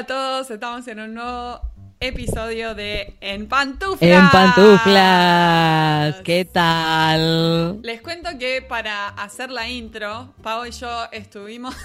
[0.00, 1.60] a todos, estamos en un nuevo
[2.00, 4.00] episodio de En Pantuflas.
[4.00, 7.82] En Pantuflas, ¿qué tal?
[7.82, 11.76] Les cuento que para hacer la intro, Pau y yo estuvimos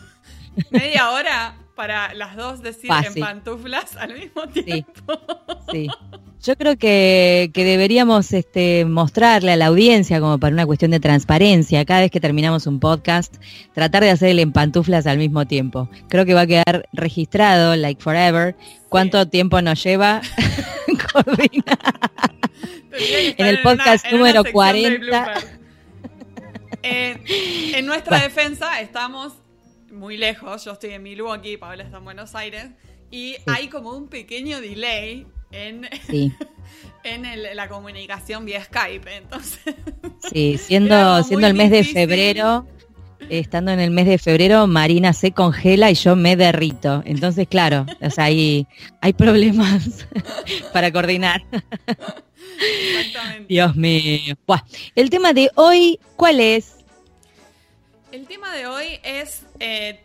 [0.70, 5.20] media hora para las dos decir En Pantuflas al mismo tiempo.
[5.70, 5.88] Sí.
[6.44, 11.86] Yo creo que, deberíamos este, mostrarle a la audiencia, como para una cuestión de transparencia,
[11.86, 13.36] cada vez que terminamos un podcast,
[13.72, 15.88] tratar de hacer el en pantuflas al mismo tiempo.
[16.08, 18.54] Creo que va a quedar registrado, like forever,
[18.90, 20.20] cuánto tiempo nos lleva
[21.12, 21.78] coordinar.
[22.92, 25.34] en el podcast número 40.
[26.82, 29.32] en nuestra defensa estamos
[29.90, 32.66] muy lejos, yo estoy en Milwaukee, Paola está en Buenos Aires,
[33.10, 35.88] y hay como un pequeño delay en,
[37.04, 39.16] en la comunicación vía Skype.
[39.16, 39.74] Entonces,
[40.30, 42.66] sí, siendo, siendo el mes de febrero,
[43.28, 47.02] estando en el mes de febrero, Marina se congela y yo me derrito.
[47.04, 48.66] Entonces, claro, o sea, hay,
[49.00, 50.06] hay problemas
[50.72, 51.42] para coordinar.
[52.58, 53.46] Exactamente.
[53.48, 54.36] Dios mío.
[54.94, 56.76] el tema de hoy, ¿cuál es?
[58.12, 60.00] El tema de hoy es eh,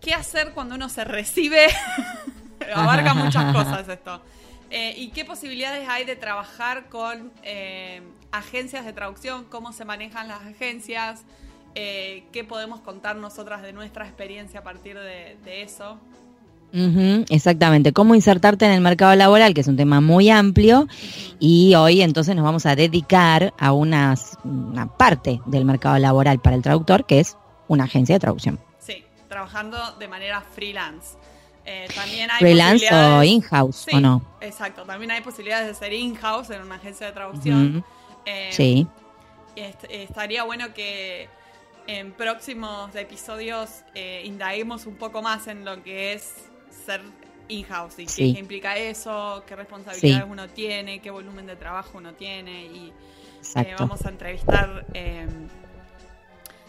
[0.00, 1.66] qué hacer cuando uno se recibe.
[2.74, 4.22] Abarca muchas cosas esto.
[4.70, 9.44] Eh, ¿Y qué posibilidades hay de trabajar con eh, agencias de traducción?
[9.44, 11.24] ¿Cómo se manejan las agencias?
[11.74, 15.98] Eh, ¿Qué podemos contar nosotras de nuestra experiencia a partir de, eso?
[17.30, 20.88] exactamente, cómo insertarte en el mercado laboral, que es un tema muy amplio,
[21.38, 24.16] y hoy entonces nos vamos a dedicar a una
[24.98, 27.36] parte del mercado laboral para el traductor, que es
[27.68, 28.58] una agencia de traducción.
[28.80, 31.16] Sí, trabajando de manera freelance.
[31.66, 34.22] Eh, también hay ¿Freelance o in-house o no?
[34.40, 37.84] Exacto, también hay posibilidades de ser in-house en una agencia de traducción.
[38.26, 38.86] Eh, sí.
[39.88, 41.28] estaría bueno que
[41.86, 46.34] en próximos episodios eh, indaguemos un poco más en lo que es
[46.84, 47.02] ser
[47.48, 52.66] in-house y qué implica eso, qué responsabilidades uno tiene, qué volumen de trabajo uno tiene
[52.66, 52.92] y
[53.56, 54.86] eh, vamos a entrevistar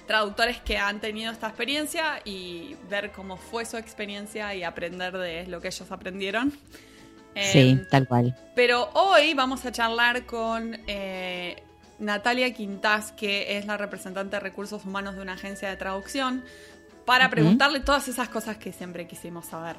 [0.07, 5.47] traductores que han tenido esta experiencia y ver cómo fue su experiencia y aprender de
[5.47, 6.51] lo que ellos aprendieron.
[7.35, 8.37] Sí, em, tal cual.
[8.55, 11.61] Pero hoy vamos a charlar con eh,
[11.99, 16.43] Natalia Quintás, que es la representante de recursos humanos de una agencia de traducción,
[17.05, 19.75] para preguntarle todas esas cosas que siempre quisimos saber.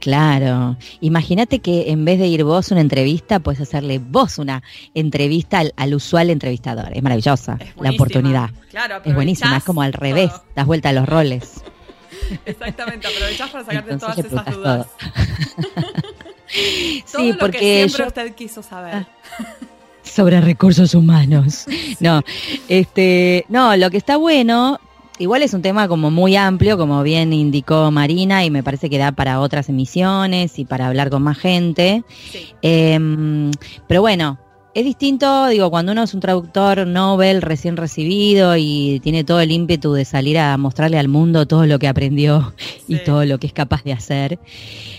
[0.00, 0.76] Claro.
[1.00, 4.62] Imagínate que en vez de ir vos una entrevista, puedes hacerle vos una
[4.94, 6.90] entrevista al, usual entrevistador.
[6.92, 8.50] Es maravillosa la oportunidad.
[8.70, 11.62] Claro, es buenísima, es como al revés, das vuelta a los roles.
[12.46, 14.86] Exactamente, aprovechás para sacarte todas esas dudas.
[17.04, 18.94] sí, porque siempre usted quiso saber.
[18.94, 19.06] Ah,
[20.02, 21.66] sobre recursos humanos.
[22.00, 22.22] No,
[22.68, 24.80] este, no, lo que está bueno
[25.18, 28.98] Igual es un tema como muy amplio, como bien indicó Marina, y me parece que
[28.98, 32.04] da para otras emisiones y para hablar con más gente.
[32.62, 33.50] Em,
[33.88, 34.38] pero bueno,
[34.74, 39.50] es distinto, digo, cuando uno es un traductor Nobel recién recibido y tiene todo el
[39.50, 42.54] ímpetu de salir a mostrarle al mundo todo lo que aprendió
[42.86, 44.38] y todo lo que es capaz de hacer.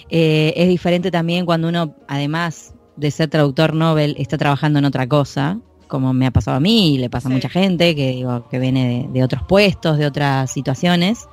[0.10, 5.08] Eh, es diferente también cuando uno, además de ser traductor Nobel, está trabajando en otra
[5.08, 8.48] cosa como me ha pasado a mí y le pasa a mucha gente que digo
[8.48, 11.28] que viene de, otros puestos, de otras situaciones.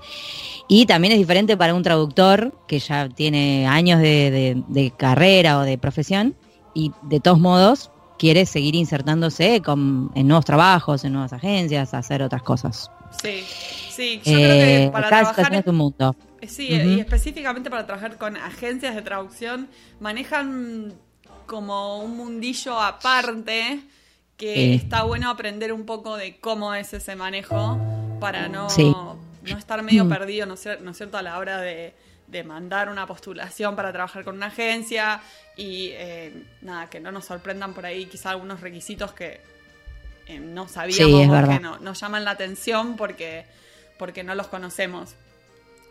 [0.67, 5.79] Y también es diferente para un traductor que ya tiene años de, carrera o de
[5.79, 6.35] profesión
[6.75, 12.23] y de todos modos quiere seguir insertándose con, en nuevos trabajos, en nuevas agencias, hacer
[12.23, 12.91] otras cosas.
[13.23, 13.45] Sí,
[13.91, 15.55] sí, yo creo que eh, para trabajar...
[15.55, 16.17] Es un mundo.
[16.47, 19.69] Sí, y específicamente para trabajar con agencias de traducción,
[20.01, 20.95] manejan
[21.47, 23.81] como un mundillo aparte
[24.37, 27.79] que está bueno aprender un poco de cómo es ese manejo
[28.21, 30.09] para no, no estar medio mm.
[30.09, 31.95] perdido, ¿no es, cierto?, a la hora de,
[32.45, 35.23] mandar una postulación para trabajar con una agencia
[35.57, 39.41] y eh, nada, que no nos sorprendan por ahí quizá algunos requisitos que
[40.27, 43.47] eh, no sabíamos o que no, nos llaman la atención porque,
[43.97, 45.15] porque no los conocemos.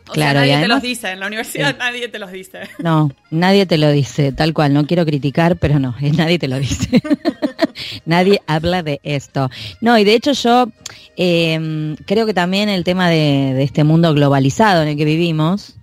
[0.08, 2.60] O claro, sea, nadie te los dice, en la universidad nadie te los dice.
[2.78, 6.58] No, nadie te lo dice, tal cual, no quiero criticar, pero no, nadie te lo
[6.58, 7.02] dice.
[8.04, 9.50] nadie habla de esto.
[9.80, 10.68] No, y de hecho yo
[11.16, 15.74] em, creo que también el tema de, este mundo globalizado en el que vivimos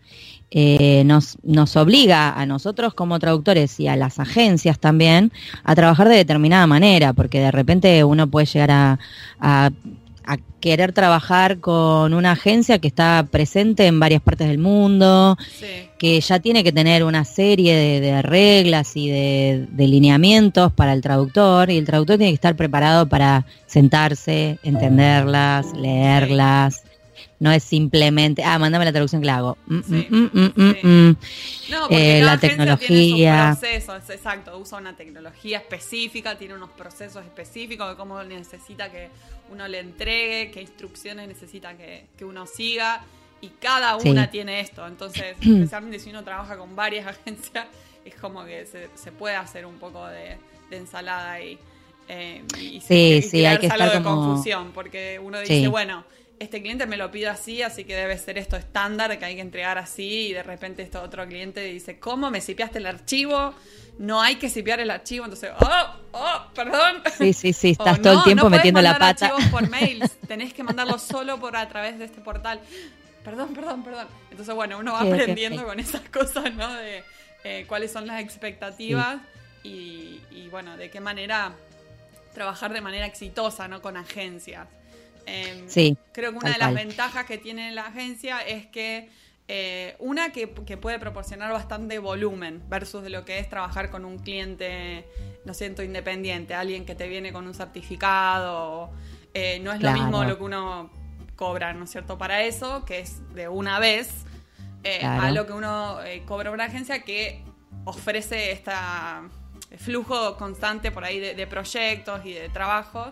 [0.52, 5.32] eh, nos, nos obliga a nosotros como traductores y a las agencias también
[5.64, 9.00] a trabajar de determinada manera, porque de repente uno puede llegar a
[9.46, 9.72] a
[10.60, 15.38] querer trabajar con una agencia que está presente en varias partes del mundo,
[16.00, 21.70] que ya tiene que tener una serie de, reglas y de, lineamientos para el traductor,
[21.70, 26.84] y el traductor tiene que estar preparado para sentarse, entenderlas, leerlas,
[27.44, 29.58] no es simplemente, ah, mándame la traducción que la hago.
[29.68, 31.72] Mm, Sí, mm, mm, sí.
[31.72, 32.88] No, porque Eh, cada la tecnología.
[32.88, 38.90] tiene sus procesos, exacto, usa una tecnología específica, tiene unos procesos específicos de cómo necesita
[38.90, 39.10] que
[39.52, 43.02] uno le entregue, qué instrucciones necesita que, que uno siga,
[43.42, 44.10] y cada Sí.
[44.10, 44.88] una tiene esto.
[44.88, 47.68] Entonces, especialmente si uno trabaja con varias agencias,
[48.06, 50.38] es como que se, se puede hacer un poco de,
[50.70, 51.60] de ensalada ahí.
[52.08, 55.68] eh, y, Sí, y sí, hay que estar de como- confusión, porque uno dice, Sí.
[55.68, 56.04] bueno,
[56.40, 59.42] este cliente me lo pide así, así que debe ser esto estándar que hay que
[59.42, 63.54] entregar así, y de repente este otro cliente dice, ¿cómo me sipiaste el archivo?
[64.00, 67.02] No hay que sipiar el archivo, entonces, oh, oh, perdón.
[67.18, 69.26] Sí, sí, sí, O, estás todo el "No, tiempo no metiendo la mandar pata.
[69.28, 72.60] archivos por mail, tenés que mandarlo solo por a través de este portal.
[73.24, 74.08] Perdón, perdón, perdón.
[74.32, 76.74] Entonces, bueno, uno va Sí, aprendiendo con esas cosas, ¿no?
[76.74, 77.04] De
[77.46, 79.18] eh, cuáles son las expectativas
[79.64, 81.54] y, y, bueno, de qué manera
[82.34, 83.82] trabajar de manera exitosa, ¿no?
[83.82, 84.68] Con agencias.
[85.26, 86.86] Em, Sí, Creo que una de las cual.
[86.86, 89.10] ventajas que tiene la agencia es que
[89.48, 94.06] eh, una que, que puede proporcionar bastante volumen versus de lo que es trabajar con
[94.06, 95.06] un cliente,
[95.46, 98.92] no siento independiente, alguien que te viene con un certificado,
[99.34, 99.98] eh, no es Claro.
[99.98, 100.90] lo mismo lo que uno
[101.36, 102.18] cobra, ¿no es cierto?
[102.18, 104.10] Para eso, que es de una vez,
[104.84, 105.24] eh, Claro.
[105.24, 107.42] a lo que uno cobra una agencia que
[107.86, 109.24] ofrece esta
[109.78, 113.10] flujo constante por ahí de, de proyectos y de trabajos.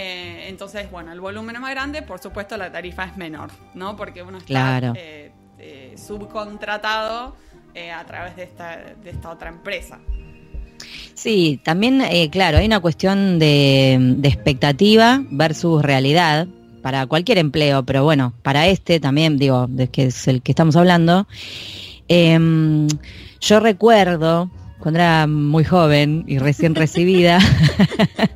[0.00, 3.96] Eh, entonces, bueno, el volumen es más grande, por supuesto la tarifa es menor, ¿no?
[3.96, 4.92] Porque uno está Claro.
[4.96, 7.34] eh, eh, subcontratado
[7.74, 9.98] eh, a través de esta, de esta otra empresa.
[11.14, 12.00] Sí, también,
[12.30, 16.46] claro, hay una cuestión de, de expectativa versus realidad
[16.80, 20.76] para cualquier empleo, pero bueno, para este también, digo, de que es el que estamos
[20.76, 21.26] hablando.
[22.06, 22.86] Em,
[23.40, 24.48] yo recuerdo,
[24.78, 27.40] cuando era muy joven y recién recibida,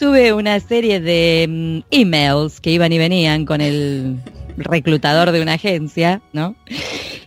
[0.00, 4.18] tuve una serie de mm, emails que iban y venían con el
[4.56, 6.56] reclutador de una agencia, ¿no?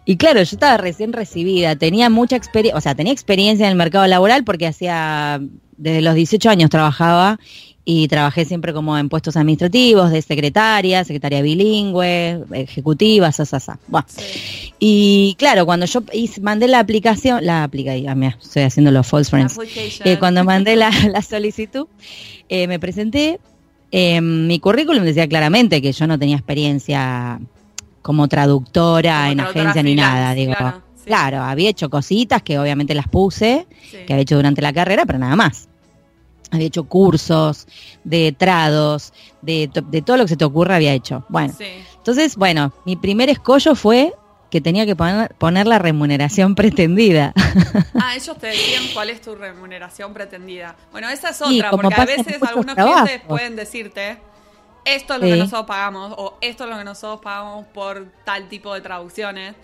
[0.06, 3.78] Y claro, yo estaba recién recibida, tenía mucha experiencia, o sea, tenía experiencia en el
[3.78, 5.40] mercado laboral porque hacía,
[5.78, 7.40] desde los 18 años trabajaba
[7.86, 13.78] y trabajé siempre como en puestos administrativos, de secretaria, secretaria bilingüe, ejecutiva, sa, sa, sa.
[13.88, 14.74] Bueno, Sí.
[14.80, 16.02] y claro, cuando yo
[16.42, 19.58] mandé la aplicación, la aplica, ah, mira, estoy haciendo los false friends.
[20.06, 21.88] Eh, cuando mandé la, la solicitud,
[22.50, 23.40] eh, me presenté.
[23.92, 27.40] eh, mi currículum decía claramente que yo no tenía experiencia
[28.02, 30.34] como traductora Como en traductora agencia ni nada.
[30.34, 31.04] Digo, claro, sí.
[31.06, 33.98] claro, había hecho cositas que obviamente las puse, Sí.
[34.08, 35.68] que había hecho durante la carrera, pero nada más.
[36.54, 37.68] Había hecho cursos
[38.04, 39.12] de trados,
[39.42, 41.26] de, de todo lo que se te ocurra había hecho.
[41.30, 41.66] Bueno, Sí.
[41.98, 44.14] entonces, bueno, mi primer escollo fue
[44.52, 47.34] que tenía que poner, poner la remuneración pretendida.
[48.00, 50.76] Ah, ellos te decían cuál es tu remuneración pretendida.
[50.92, 53.02] Bueno, esa es otra, como porque a veces algunos trabajos.
[53.04, 54.18] clientes pueden decirte,
[54.86, 58.48] esto es lo que nosotros pagamos, o esto es lo que nosotros pagamos por tal
[58.48, 59.56] tipo de traducciones.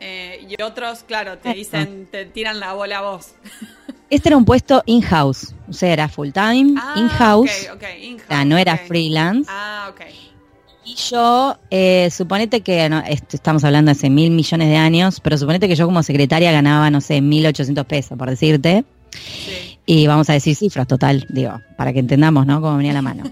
[0.00, 3.32] Eh, y otros, claro, te dicen, te tiran la bola a vos.
[4.10, 8.56] Este era un puesto in-house, o sea, era full time, Ah, in-house, o sea, no
[8.56, 9.50] era freelance.
[9.52, 10.00] Ah, ok.
[10.86, 15.20] Y yo, eh, suponete que, no, esto estamos hablando de hace mil millones de años,
[15.20, 18.84] pero suponete que yo como secretaria ganaba, no sé, 1.800 pesos, por decirte.
[19.10, 19.77] Sí.
[19.90, 22.60] Y vamos a decir cifras, total, digo, para que entendamos, ¿no?
[22.60, 23.24] Cómo venía la mano.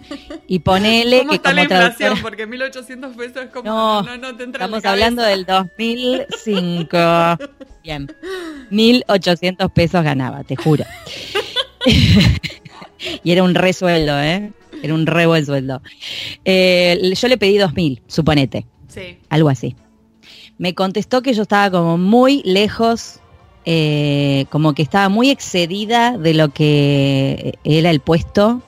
[0.49, 1.97] Y ponele ¿Cómo que está la como inflación?
[1.99, 2.23] traductora...
[2.23, 3.65] Porque 1800 pesos es como.
[3.69, 6.97] No, No, no, te entra en Estamos hablando del 2005.
[7.85, 8.09] Bien.
[8.71, 10.85] 1.800 pesos ganaba, te juro.
[13.23, 14.51] y era un resueldo, ¿eh?
[14.83, 15.83] Era un re buen sueldo.
[16.47, 19.19] Eh, yo le pedí 2.000, suponete, Sí.
[19.29, 19.77] algo así.
[20.57, 23.21] Me contestó que yo estaba como muy lejos,
[23.69, 28.63] eh, como que estaba muy excedida de lo que era el puesto,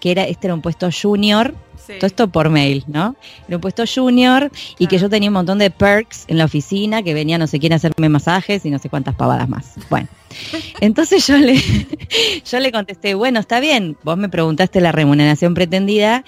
[0.00, 1.92] que era, este era un puesto junior, sí.
[2.00, 3.14] todo esto por mail, ¿no?
[3.46, 7.04] Era un puesto junior y que yo tenía un montón de perks en la oficina,
[7.04, 9.74] que venía no sé quién a hacerme masajes y no sé cuántas pavadas más.
[9.88, 10.08] Bueno,
[10.80, 11.62] entonces yo le,
[12.44, 16.24] yo le contesté, bueno, está bien, vos me preguntaste la remuneración pretendida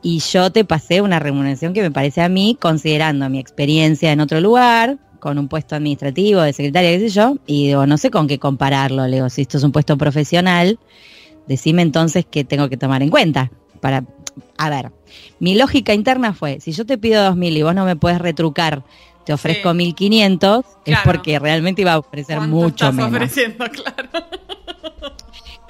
[0.00, 4.20] y yo te pasé una remuneración que me parece a mí, considerando mi experiencia en
[4.20, 8.10] otro lugar, con un puesto administrativo, de secretaria, qué sé yo, y digo, no sé
[8.10, 10.78] con qué compararlo, le digo, si esto es un puesto profesional,
[11.46, 13.50] decime entonces qué tengo que tomar en cuenta
[13.80, 14.04] para
[14.56, 14.90] a ver,
[15.38, 18.84] mi lógica interna fue, si yo te pido 2.000 y vos no me puedes retrucar,
[19.24, 19.78] te ofrezco Sí.
[19.78, 23.12] 1.500, es porque realmente iba a ofrecer ¿Cuánto mucho estás menos.
[23.12, 23.64] ofreciendo?
[23.70, 24.39] Claro.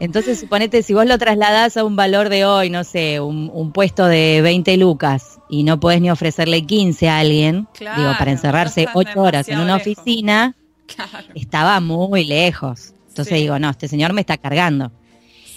[0.01, 3.71] Entonces, suponete, si vos lo trasladás a un valor de hoy, no sé, un, un
[3.73, 8.31] puesto de 20 lucas y no podés ni ofrecerle 15 a alguien, Claro, digo, para
[8.31, 9.83] encerrarse ya estás 8 horas en una lejos.
[9.83, 11.29] oficina, Claro.
[11.35, 12.95] estaba muy lejos.
[13.09, 13.41] Entonces Sí.
[13.43, 14.91] digo, no, este señor me está cargando.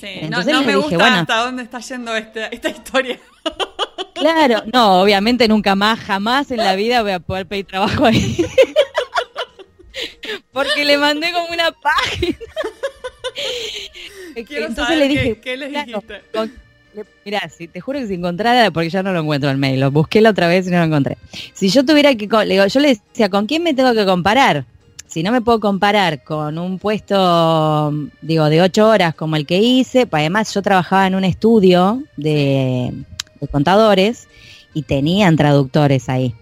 [0.02, 0.08] Sí.
[0.22, 1.16] Entonces no me dije, gusta bueno.
[1.18, 3.20] hasta dónde está yendo este- esta historia.
[4.14, 8.46] Claro, no, obviamente nunca más, jamás en la vida voy a poder pedir trabajo ahí.
[10.52, 12.38] Porque le mandé como una página.
[14.36, 16.22] Entonces le dije, ¿qué, les dijiste?
[17.25, 19.92] mira, si te juro que si encontrara, porque ya no lo encuentro el mail, lo
[19.92, 21.18] busqué la otra vez y no lo encontré.
[21.54, 24.66] Si yo tuviera que, le digo, yo le decía, ¿con quién me tengo que comparar?
[25.08, 29.60] Si no me puedo comparar con un puesto, digo, de ocho horas como el que
[29.60, 32.92] hice, pues además yo trabajaba en un estudio de,
[33.52, 34.28] contadores
[34.74, 36.34] y tenían traductores ahí.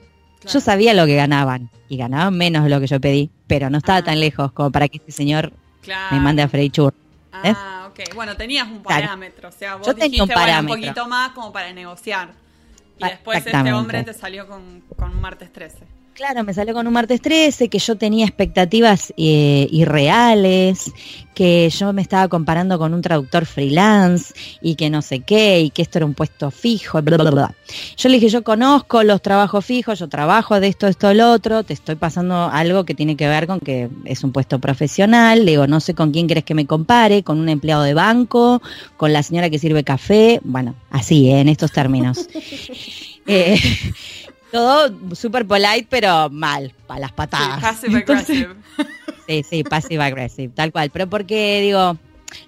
[0.47, 3.77] Yo sabía lo que ganaban y ganaban menos de lo que yo pedí, pero no
[3.77, 4.03] estaba ah.
[4.03, 5.51] tan lejos como para que este señor
[6.11, 6.93] me mande a Freddy Chur.
[7.31, 8.13] Ah, ok.
[8.13, 10.75] Bueno, tenías un parámetro, o sea, vos yo tenía un, parámetro.
[10.75, 12.33] un poquito más como para negociar.
[12.97, 15.79] Y después este hombre te salió con, con martes 13.
[16.13, 20.91] Claro, me salió con un martes 13, que yo tenía expectativas eh, irreales,
[21.33, 25.69] que yo me estaba comparando con un traductor freelance y que no sé qué, y
[25.69, 27.55] que esto era un puesto fijo, bla, bla, bla.
[27.95, 31.63] Yo le dije, yo conozco los trabajos fijos, yo trabajo de esto, esto, lo otro,
[31.63, 35.51] te estoy pasando algo que tiene que ver con que es un puesto profesional, le
[35.51, 38.61] digo, no sé con quién crees que me compare, con un empleado de banco,
[38.97, 41.39] con la señora que sirve café, bueno, así, ¿eh?
[41.39, 42.27] en estos términos.
[43.27, 43.57] eh,
[44.51, 47.55] todo súper polite, pero mal, para las patadas.
[47.79, 48.55] Sí, passive aggressive.
[49.27, 50.89] Sí, sí, passive aggressive, tal cual.
[50.89, 51.97] Pero porque digo,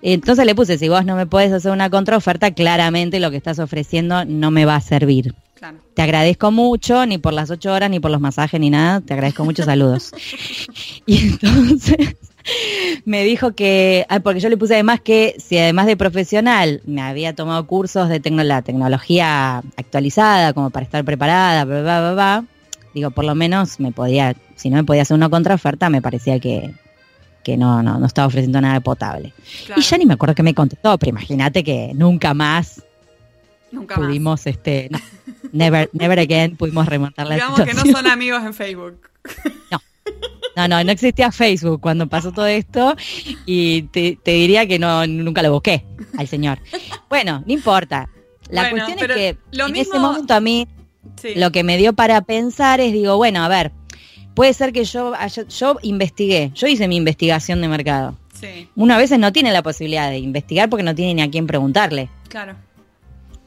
[0.02, 3.60] entonces le puse, si vos no me puedes hacer una contraoferta, claramente lo que estás
[3.60, 5.34] ofreciendo no me va a servir.
[5.54, 5.78] Claro.
[5.94, 9.00] Te agradezco mucho, ni por las ocho horas, ni por los masajes, ni nada.
[9.00, 10.12] Te agradezco mucho, saludos.
[11.06, 12.16] y entonces
[13.06, 17.02] me dijo que, ah, porque yo le puse además que si además de profesional me
[17.02, 22.46] había tomado cursos de la tecnología actualizada como para estar preparada, bla, bla, bla,
[22.94, 26.40] digo, por lo menos me podía, si no me podía hacer una contraoferta, me parecía
[26.40, 26.74] que,
[27.44, 29.34] que no, no, no estaba ofreciendo nada potable.
[29.76, 32.84] Y ya ni me acuerdo que me contestó, pero imagínate que nunca más
[33.72, 34.90] Nunca pudimos, este,
[35.52, 39.00] never, never again pudimos remontar la Digamos que no son amigos en Facebook.
[39.72, 39.82] No.
[40.56, 42.96] No, no, no existía Facebook cuando pasó todo esto
[43.46, 45.86] y te, diría que no nunca lo busqué
[46.18, 46.60] al señor.
[47.10, 48.10] Bueno, no importa.
[48.50, 50.68] La cuestión es que en ese momento a mí
[51.36, 53.72] lo que me dio para pensar es, digo, bueno, a ver,
[54.36, 55.14] puede ser que yo,
[55.50, 58.18] yo investigué, yo hice mi investigación de mercado.
[58.40, 58.68] Sí.
[58.76, 61.48] Uno a veces no tiene la posibilidad de investigar porque no tiene ni a quién
[61.48, 62.10] preguntarle.
[62.28, 62.56] Claro.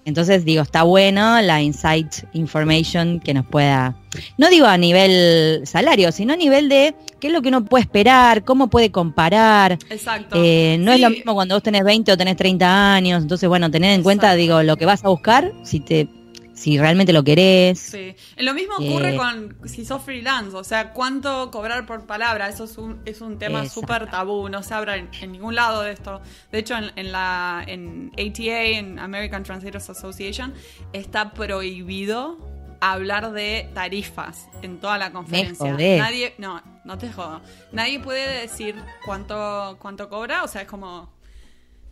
[0.07, 3.97] Entonces digo, está bueno la insight information que nos pueda,
[4.39, 7.83] no digo a nivel salario, sino a nivel de qué es lo que uno puede
[7.83, 9.73] esperar, cómo puede comparar.
[9.91, 10.37] Exacto.
[10.41, 13.69] Eh, no es lo mismo cuando vos tenés 20 o tenés 30 años, entonces bueno,
[13.69, 16.09] tener en cuenta, digo, lo que vas a buscar, si te
[16.57, 17.79] si realmente lo querés.
[17.79, 18.17] Sí.
[18.39, 22.65] Lo mismo ocurre eh, con si sos freelance, o sea, cuánto cobrar por palabra, eso
[22.65, 26.23] es un, es un tema súper tabú, no se habla en, ningún lado de esto.
[26.51, 30.55] De hecho, en, la en ATA, en American Translators Association,
[30.95, 32.39] está prohibido
[32.81, 35.73] hablar de tarifas en toda la conferencia.
[35.73, 37.43] Nadie, no, no te jodo.
[37.73, 41.16] Nadie puede decir cuánto cuánto cobra, o sea, es como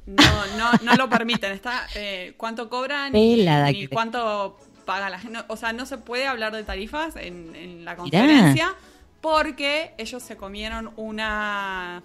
[0.06, 1.52] no, no, no lo permiten.
[1.52, 5.40] Está, eh, ¿Cuánto cobran y, cuánto paga la gente?
[5.49, 8.75] o sea, no se puede hablar de tarifas en, la conferencia
[9.20, 12.02] porque ellos se comieron una...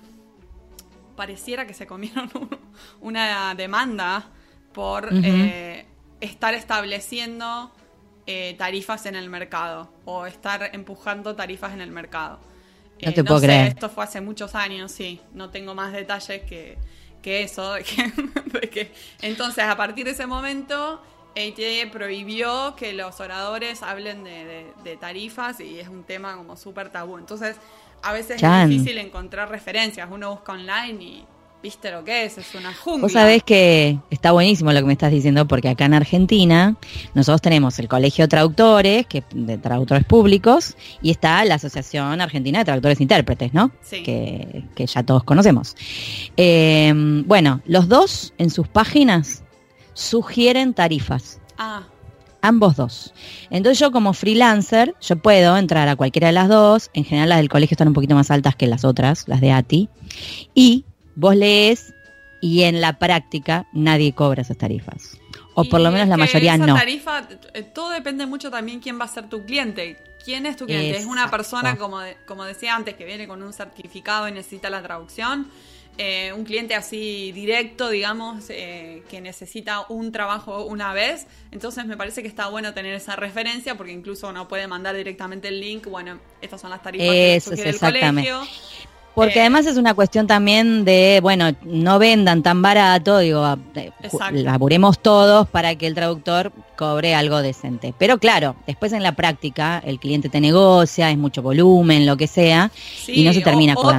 [1.15, 2.29] Pareciera que se comieron
[3.01, 4.29] una demanda
[4.71, 5.85] por eh,
[6.21, 7.71] estar estableciendo
[8.25, 12.39] eh, tarifas en el mercado o estar empujando tarifas en el mercado.
[13.01, 13.69] No te puedo creer.
[13.69, 15.19] Esto fue hace muchos años, sí.
[15.33, 16.77] No tengo más detalles que,
[17.21, 17.73] que eso,
[18.71, 25.59] que, entonces a partir de ese momento ATA prohibió que los oradores hablen de, tarifas
[25.59, 27.17] y es un tema como súper tabú.
[27.17, 27.55] Entonces
[28.01, 31.27] a veces es difícil encontrar referencias, uno busca online y
[31.61, 33.01] viste lo que es, es una jungla.
[33.01, 36.77] Vos sabés que está buenísimo lo que me estás diciendo porque acá en Argentina
[37.13, 42.59] nosotros tenemos el Colegio de Traductores, que, de traductores públicos, y está la Asociación Argentina
[42.59, 43.71] de Traductores e Intérpretes, ¿no?
[43.81, 44.03] Sí.
[44.03, 45.75] Que, que ya todos conocemos.
[46.37, 46.93] Eh,
[47.25, 49.43] bueno, los dos en sus páginas
[49.93, 51.39] sugieren tarifas.
[51.57, 51.83] Ah.
[52.41, 53.13] Ambos dos.
[53.49, 56.89] Entonces yo como freelancer, yo puedo entrar a cualquiera de las dos.
[56.93, 59.51] En general las del colegio están un poquito más altas que las otras, las de
[59.51, 59.89] ATI.
[60.55, 60.85] Y
[61.19, 61.93] vos lees
[62.41, 65.17] y en la práctica nadie cobra esas tarifas.
[65.53, 66.75] O por lo menos la mayoría esa no.
[66.75, 70.01] tarifa, eh, todo depende mucho también quién va a ser tu cliente.
[70.23, 70.97] ¿Quién es tu cliente?
[70.97, 74.81] ¿Es una persona, como, como decía antes, que viene con un certificado y necesita la
[74.81, 75.49] traducción?
[75.97, 81.27] Eh, un cliente así directo, digamos, eh, que necesita un trabajo una vez.
[81.51, 85.49] Entonces me parece que está bueno tener esa referencia porque incluso uno puede mandar directamente
[85.49, 85.87] el link.
[85.87, 88.41] Bueno, estas son las tarifas que sugiere el colegio.
[89.15, 93.57] Porque Eh, además es una cuestión también de, bueno, no vendan tan barato, digo, a-
[93.57, 94.39] ju- Exacto.
[94.43, 97.93] laburemos todos para que el traductor cobre algo decente.
[97.97, 102.27] Pero claro, después en la práctica el cliente te negocia, es mucho volumen, lo que
[102.27, 102.71] sea,
[103.07, 103.91] y no se termina por lo-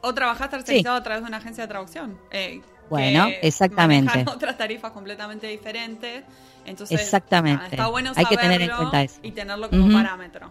[0.00, 2.16] o trabajás tercerizado a través de una agencia de traducción.
[2.30, 4.24] eh, Bueno, exactamente.
[4.26, 6.24] otras tarifas completamente diferentes.
[6.66, 7.64] Entonces, Exactamente.
[7.70, 9.20] está bueno Hay que tener en saberlo cuenta eso.
[9.22, 9.92] Y tenerlo como Ujú.
[9.94, 10.50] parámetro.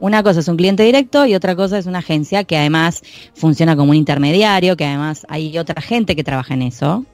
[0.00, 3.02] Una cosa es un cliente directo y otra cosa es una agencia que además
[3.34, 7.04] funciona como un intermediario, que además hay otra gente que trabaja en eso,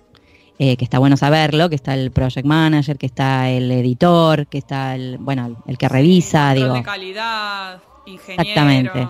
[0.59, 4.59] eh, que está bueno saberlo, que está el project manager, que está el editor, que
[4.59, 8.43] está el, bueno, el que revisa, digo, de calidad, ingeniero.
[8.43, 9.09] Exactamente.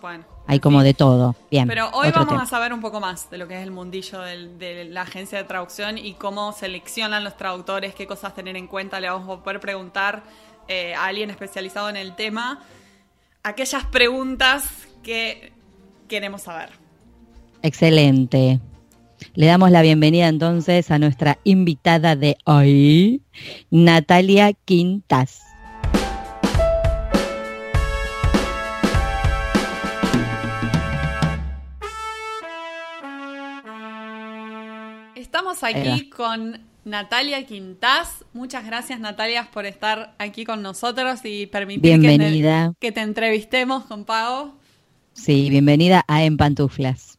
[0.00, 0.24] Bueno.
[0.46, 1.34] hay como de todo.
[1.50, 1.66] Bien.
[1.66, 2.42] Pero hoy vamos tema.
[2.44, 5.36] a saber un poco más de lo que es el mundillo del- de la agencia
[5.38, 9.00] de traducción y cómo seleccionan los traductores, qué cosas tener en cuenta.
[9.00, 10.22] Le vamos a poder preguntar
[10.68, 12.60] eh, a alguien especializado en el tema
[13.48, 14.64] aquellas preguntas
[15.02, 15.52] que
[16.06, 16.68] queremos saber.
[17.62, 18.60] Excelente.
[19.34, 23.22] Le damos la bienvenida entonces a nuestra invitada de hoy,
[23.70, 25.42] Natalia Quintas.
[35.16, 38.24] Estamos aquí con Natalia Quintás.
[38.32, 42.72] Muchas gracias Natalia por estar aquí con nosotros y permitir que te, Bienvenida.
[42.78, 44.54] que te entrevistemos con Pau.
[45.12, 47.18] Sí, bienvenida a En Pantuflas.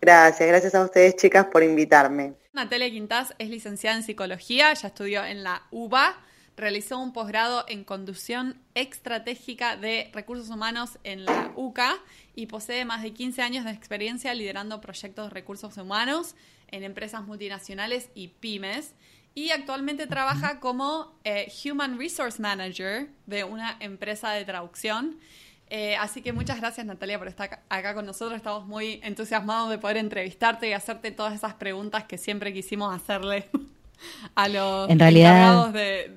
[0.00, 2.34] Gracias, gracias a ustedes chicas por invitarme.
[2.52, 6.16] Natalia Quintás es licenciada en psicología, ya estudió en la UBA,
[6.56, 11.96] realizó un posgrado en conducción estratégica de recursos humanos en la UCA
[12.34, 16.34] y posee más de 15 años de experiencia liderando proyectos de recursos humanos
[16.70, 18.94] en empresas multinacionales y pymes.
[19.34, 25.16] Y actualmente trabaja como eh, Human Resource Manager de una empresa de traducción.
[25.70, 28.36] Eh, así que muchas gracias Natalia por estar acá con nosotros.
[28.36, 33.48] Estamos muy entusiasmados de poder entrevistarte y hacerte todas esas preguntas que siempre quisimos hacerle
[34.34, 36.10] a los En realidad- encargados de,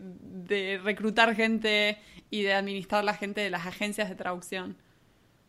[0.48, 1.98] de reclutar gente
[2.30, 4.78] y de administrar la gente de las agencias de traducción.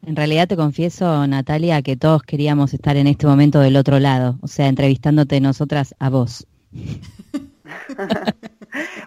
[0.04, 4.38] En realidad te confieso, Natalia, que todos queríamos estar en este momento del otro lado,
[4.42, 6.46] o sea, entrevistándote nosotras a vos.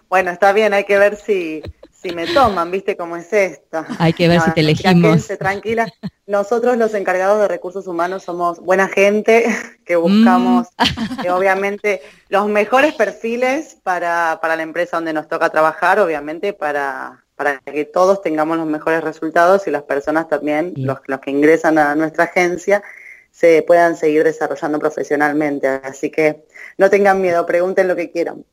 [0.08, 3.84] Bueno, está bien, hay que ver si, si me toman, ¿viste cómo es esto?
[3.98, 5.26] Hay que ver si te elegimos.
[5.38, 5.88] tranquila.
[6.26, 9.44] Nosotros los encargados de recursos humanos somos buena gente
[9.84, 11.24] que buscamos Mm.
[11.26, 17.25] eh, obviamente los mejores perfiles para, para la empresa donde nos toca trabajar, obviamente para,
[17.36, 20.82] para que todos tengamos los mejores resultados y las personas también, Sí.
[20.82, 22.82] los, los que ingresan a nuestra agencia,
[23.30, 25.68] se puedan seguir desarrollando profesionalmente.
[25.68, 26.46] Así que
[26.78, 28.44] no tengan miedo, pregunten lo que quieran.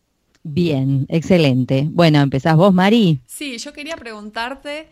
[0.43, 1.87] Bien, excelente.
[1.89, 3.21] Bueno, empezás vos, Mari.
[3.25, 4.87] Sí, yo quería preguntarte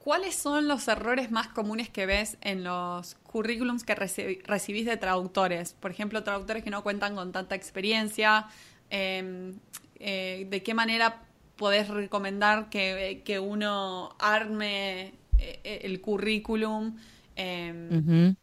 [0.00, 4.96] cuáles son los errores más comunes que ves en los currículums que reci- recibís de
[4.96, 5.74] traductores.
[5.74, 8.46] Por ejemplo, traductores que no cuentan con tanta experiencia.
[8.90, 9.52] eh,
[10.00, 11.22] eh, ¿De qué manera
[11.56, 16.96] podés recomendar que, que uno arme eh, el currículum
[17.36, 18.36] eh, Ujú.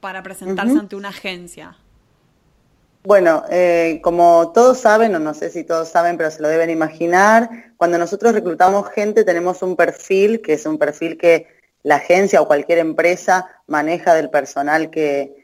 [0.00, 1.76] para presentarse ante una agencia?
[3.04, 6.70] Bueno, eh, como todos saben, o no sé si todos saben, pero se lo deben
[6.70, 11.46] imaginar, cuando nosotros reclutamos gente tenemos un perfil, que es un perfil que
[11.82, 15.43] la agencia o cualquier empresa maneja del personal que,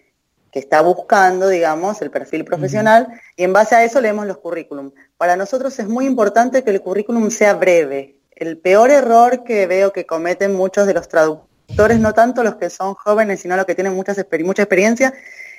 [0.50, 4.92] que está buscando, digamos, el perfil profesional, y en base a eso leemos los currículum.
[5.16, 8.16] Para nosotros es muy importante que el currículum sea breve.
[8.30, 12.70] El peor error que veo que cometen muchos de los traductores, no tanto los que
[12.70, 15.12] son jóvenes, sino los que tienen muchas mucha experiencia,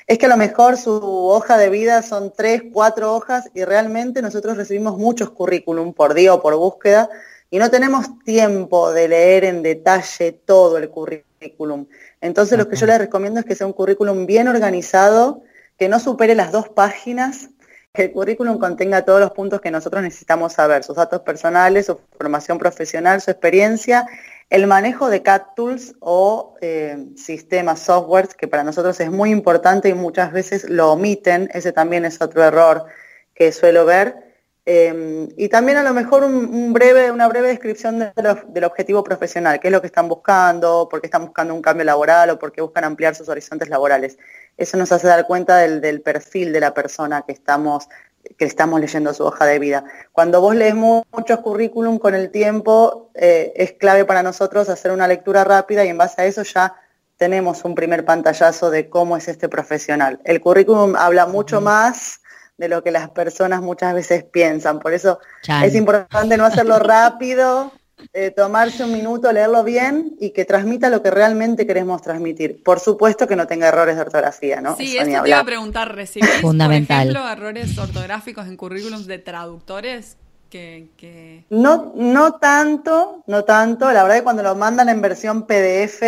[0.08, 4.22] es que a lo mejor su hoja de vida son tres, cuatro hojas y realmente
[4.22, 7.10] nosotros recibimos muchos currículum por día o por búsqueda
[7.50, 11.86] y no tenemos tiempo de leer en detalle todo el currículum.
[12.22, 15.44] Entonces lo que yo les recomiendo es que sea un currículum bien organizado,
[15.78, 17.50] que no supere las dos páginas,
[17.94, 22.00] que el currículum contenga todos los puntos que nosotros necesitamos saber, sus datos personales, su
[22.18, 24.06] formación profesional, su experiencia,
[24.50, 29.90] el manejo de CAT tools o eh, sistemas, softwares, que para nosotros es muy importante
[29.90, 32.86] y muchas veces lo omiten, ese también es otro error
[33.34, 34.31] que suelo ver.
[34.66, 38.64] Eh, y también a lo mejor un, un breve, una breve descripción de lo- del
[38.64, 42.30] objetivo profesional, qué es lo que están buscando, por qué están buscando un cambio laboral
[42.30, 44.20] o por qué buscan ampliar sus horizontes laborales.
[44.58, 47.90] Eso nos hace dar cuenta del, del perfil de la persona que estamos,
[48.38, 49.84] que estamos leyendo su hoja de vida.
[50.12, 54.92] Cuando vos lees mu- muchos currículum con el tiempo, eh, es clave para nosotros hacer
[54.92, 56.76] una lectura rápida y en base a eso ya
[57.18, 60.20] tenemos un primer pantallazo de cómo es este profesional.
[60.24, 62.21] El currículum habla mucho más
[62.62, 64.80] de lo que las personas muchas veces piensan.
[64.80, 65.20] Por eso
[65.64, 67.74] es importante no hacerlo rápido
[68.14, 72.62] eh, tomarse un minuto, leerlo bien y que transmita lo que realmente queremos transmitir.
[72.64, 74.76] Por supuesto que no tenga errores de ortografía, ¿no?
[74.76, 77.08] Sí, eso, te iba a preguntar, ¿recibís, Fundamental.
[77.08, 80.18] por ejemplo, errores ortográficos en currículums de traductores?
[80.50, 83.86] Que, No, no tanto, no tanto.
[83.92, 86.02] La verdad es que cuando lo mandan en versión PDF,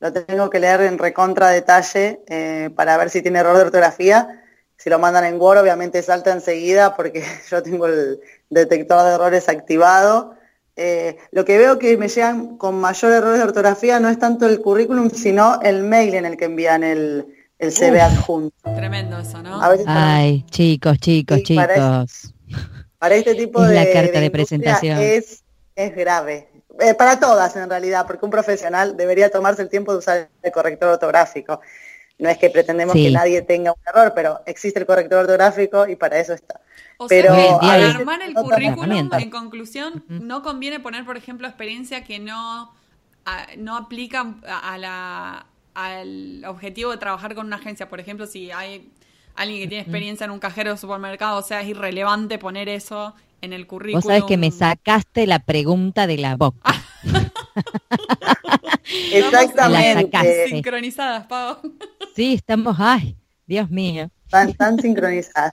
[0.00, 4.37] lo tengo que leer en recontra detalle eh, para ver si tiene error de ortografía.
[4.78, 9.48] Si lo mandan en Word, obviamente salta enseguida porque yo tengo el detector de errores
[9.48, 10.34] activado.
[10.76, 14.46] Eh, lo que veo que me llegan con mayor errores de ortografía no es tanto
[14.46, 17.26] el currículum, sino el mail en el que envían el,
[17.58, 18.56] el CV adjunto.
[18.76, 19.60] Tremendo eso, ¿no?
[19.86, 22.32] Ay, chicos, chicos, chicos.
[22.98, 24.98] Para este tipo de, la carta de, presentación.
[25.00, 25.42] Es,
[25.74, 26.48] es grave.
[26.80, 30.52] Eh, para todas en realidad, porque un profesional debería tomarse el tiempo de usar el
[30.52, 31.60] corrector ortográfico.
[32.18, 35.94] No es que pretendemos que nadie tenga un error, pero existe el corrector ortográfico y
[35.94, 36.60] para eso está.
[36.96, 42.02] O pero sea, para armar el currículum, en conclusión, no conviene poner, por ejemplo, experiencia
[42.02, 42.72] que no,
[43.56, 47.88] no aplica a la, al objetivo de trabajar con una agencia.
[47.88, 48.90] Por ejemplo, si hay
[49.36, 53.14] alguien que tiene experiencia en un cajero de supermercado, o sea, es irrelevante poner eso
[53.42, 54.00] en el currículum.
[54.00, 56.74] Vos sabés que me sacaste la pregunta de la boca.
[59.12, 60.48] Exactamente.
[60.48, 61.58] sincronizadas, Pau.
[62.18, 64.10] Sí, estamos, ay, Dios mío.
[64.24, 65.52] Están tan sincronizadas.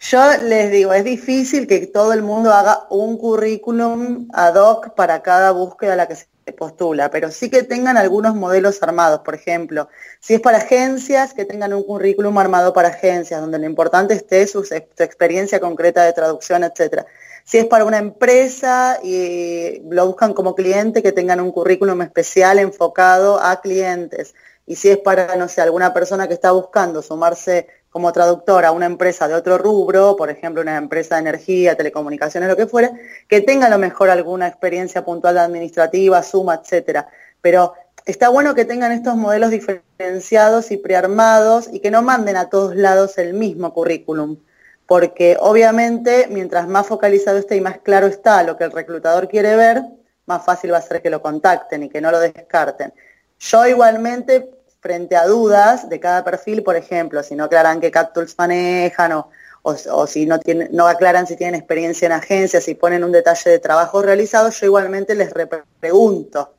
[0.00, 5.20] Yo les digo, es difícil que todo el mundo haga un currículum ad hoc para
[5.20, 6.26] cada búsqueda a la que se
[6.56, 11.44] postula, pero sí que tengan algunos modelos armados, por ejemplo, si es para agencias, que
[11.44, 16.64] tengan un currículum armado para agencias, donde lo importante esté su, experiencia concreta de traducción,
[16.64, 17.04] etcétera.
[17.44, 22.58] Si es para una empresa y lo buscan como cliente, que tengan un currículum especial
[22.58, 24.34] enfocado a clientes.
[24.66, 28.72] Y si es para, no sé, alguna persona que está buscando sumarse como traductora a
[28.72, 32.92] una empresa de otro rubro, por ejemplo, una empresa de energía, telecomunicaciones, lo que fuera,
[33.28, 37.08] que tenga a lo mejor alguna experiencia puntual administrativa, suma, etcétera.
[37.40, 37.74] Pero
[38.04, 42.76] está bueno que tengan estos modelos diferenciados y prearmados y que no manden a todos
[42.76, 44.36] lados el mismo currículum.
[44.86, 49.56] Porque obviamente, mientras más focalizado esté y más claro está lo que el reclutador quiere
[49.56, 49.82] ver,
[50.26, 52.92] más fácil va a ser que lo contacten y que no lo descarten.
[53.38, 54.55] Yo igualmente
[54.86, 59.24] frente a dudas de cada perfil, por ejemplo, si no aclaran qué CapTools manejan
[59.62, 64.00] o, si no aclaran si tienen experiencia en agencias, si ponen un detalle de trabajo
[64.00, 65.32] realizado, yo igualmente les
[65.80, 66.54] pregunto.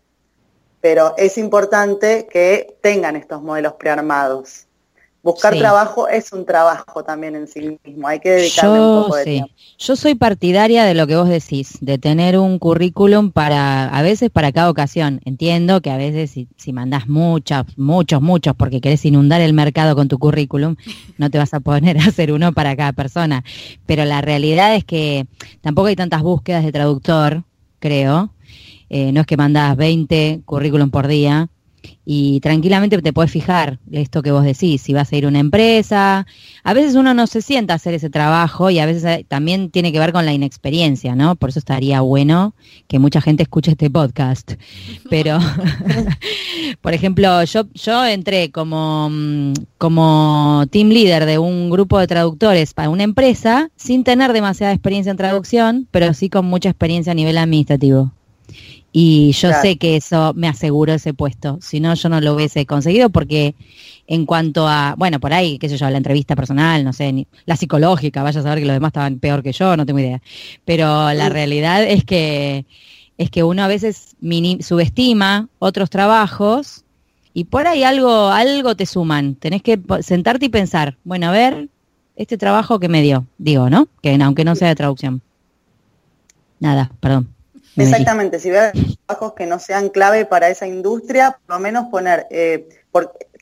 [0.82, 4.67] Pero es importante que tengan estos modelos prearmados.
[5.28, 9.24] Buscar trabajo es un trabajo también en sí mismo, hay que dedicarle un poco de
[9.26, 9.54] tiempo.
[9.78, 14.30] Yo soy partidaria de lo que vos decís, de tener un currículum para, a veces
[14.30, 15.20] para cada ocasión.
[15.26, 19.98] Entiendo que a veces si, si mandás muchos, muchos, muchos, porque querés inundar el mercado
[19.98, 20.78] con tu currículum,
[21.18, 23.44] no te vas a poner a hacer uno para cada persona.
[23.86, 25.28] Pero la realidad es que
[25.60, 27.44] tampoco hay tantas búsquedas de traductor,
[27.80, 28.32] creo.
[28.90, 31.50] Eh, no es que mandás 20 currículum por día,
[32.06, 35.40] y tranquilamente te puedes fijar esto que vos decís, si vas a ir a una
[35.40, 36.26] empresa.
[36.64, 39.92] A veces uno no se sienta a hacer ese trabajo y a veces también tiene
[39.92, 41.36] que ver con la inexperiencia, ¿no?
[41.36, 42.56] Por eso estaría bueno
[42.88, 44.54] que mucha gente escuche este podcast.
[45.10, 45.40] Pero,
[46.82, 52.74] por ejemplo, yo, yo entré como, mm, como team leader de un grupo de traductores
[52.74, 57.16] para una empresa sin tener demasiada experiencia en traducción, pero sí con mucha experiencia a
[57.16, 58.12] nivel administrativo.
[58.92, 62.66] Y yo sé que eso me aseguró ese puesto, si no yo no lo hubiese
[62.66, 63.54] conseguido porque
[64.08, 67.28] en cuanto a, bueno, por ahí, qué sé yo, la entrevista personal, no sé, ni,
[67.46, 70.22] la psicológica, vaya a saber que los demás estaban peor que yo, no tengo idea.
[70.66, 72.66] Pero la realidad es que
[73.18, 74.16] es que uno a veces
[74.62, 76.86] subestima otros trabajos
[77.34, 79.36] y por ahí algo algo te suman.
[79.36, 81.70] Tenés que sentarte y pensar, bueno, a ver,
[82.16, 83.88] este trabajo que me dio, digo, ¿no?
[84.02, 85.22] Que aunque no sea de traducción.
[86.60, 87.37] Nada, perdón.
[87.78, 88.72] Exactamente, si veo
[89.06, 92.68] trabajos que no sean clave para esa industria, por lo menos poner, eh,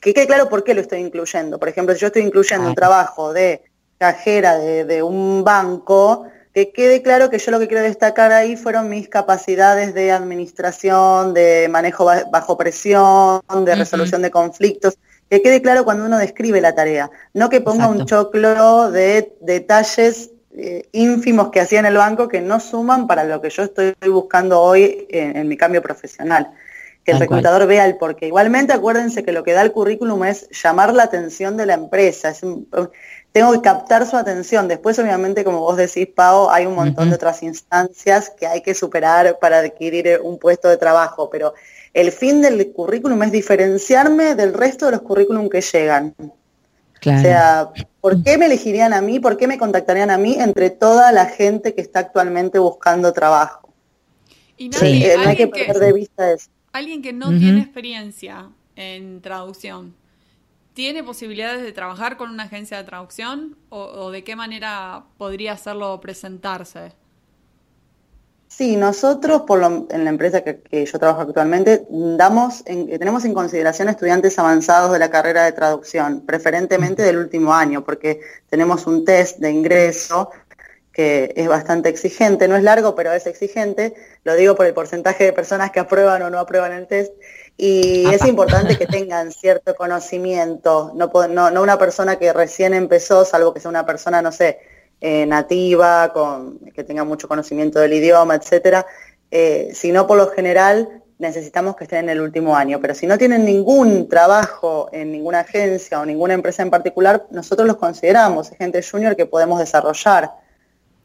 [0.00, 1.58] que quede claro por qué lo estoy incluyendo.
[1.58, 3.62] Por ejemplo, si yo estoy incluyendo un trabajo de
[3.98, 8.88] cajera de, un banco, que quede claro que yo lo que quiero destacar ahí fueron
[8.88, 15.84] mis capacidades de administración, de manejo bajo presión, de resolución de conflictos, que quede claro
[15.84, 21.60] cuando uno describe la tarea, no que ponga un choclo de detalles eh, ínfimos que
[21.60, 25.46] hacía en el banco que no suman para lo que yo estoy buscando hoy en,
[25.48, 26.50] mi cambio profesional.
[27.04, 28.26] Que el reclutador vea el porqué.
[28.26, 32.32] Igualmente acuérdense que lo que da el currículum es llamar la atención de la empresa.
[33.30, 34.66] tengo que captar su atención.
[34.66, 38.74] Después, obviamente, como vos decís, Pau, hay un montón de otras instancias que hay que
[38.74, 41.54] superar para adquirir un puesto de trabajo, pero
[41.92, 46.14] el fin del currículum es diferenciarme del resto de los currículum que llegan.
[47.14, 49.20] O sea, ¿por qué me elegirían a mí?
[49.20, 53.74] ¿Por qué me contactarían a mí entre toda la gente que está actualmente buscando trabajo?
[54.56, 56.50] Y nadie, Sí, eh, no hay que alguien, perder de vista eso.
[56.72, 59.96] alguien que no tiene experiencia en traducción,
[60.74, 63.56] ¿tiene posibilidades de trabajar con una agencia de traducción?
[63.70, 66.92] ¿O, o de qué manera podría hacerlo presentarse?
[68.56, 72.98] Sí, nosotros, por lo- en la empresa que, que yo trabajo actualmente, damos en- eh,
[72.98, 78.20] tenemos en consideración estudiantes avanzados de la carrera de traducción, preferentemente del último año, porque
[78.48, 80.30] tenemos un test de ingreso
[80.90, 83.92] que es bastante exigente, no es largo, pero es exigente,
[84.24, 87.12] lo digo por el porcentaje de personas que aprueban o no aprueban el test,
[87.58, 93.26] y es importante que tengan cierto conocimiento, no, no, no una persona que recién empezó,
[93.26, 94.58] salvo que sea una persona, no sé,
[95.00, 98.86] eh, nativa, con, que tenga mucho conocimiento del idioma, etcétera,
[99.30, 103.16] eh, sino por lo general necesitamos que estén en el último año, pero si no
[103.16, 108.50] tienen ningún trabajo en ninguna agencia o ninguna empresa en particular, nosotros los consideramos.
[108.50, 110.30] Gente junior que podemos desarrollar.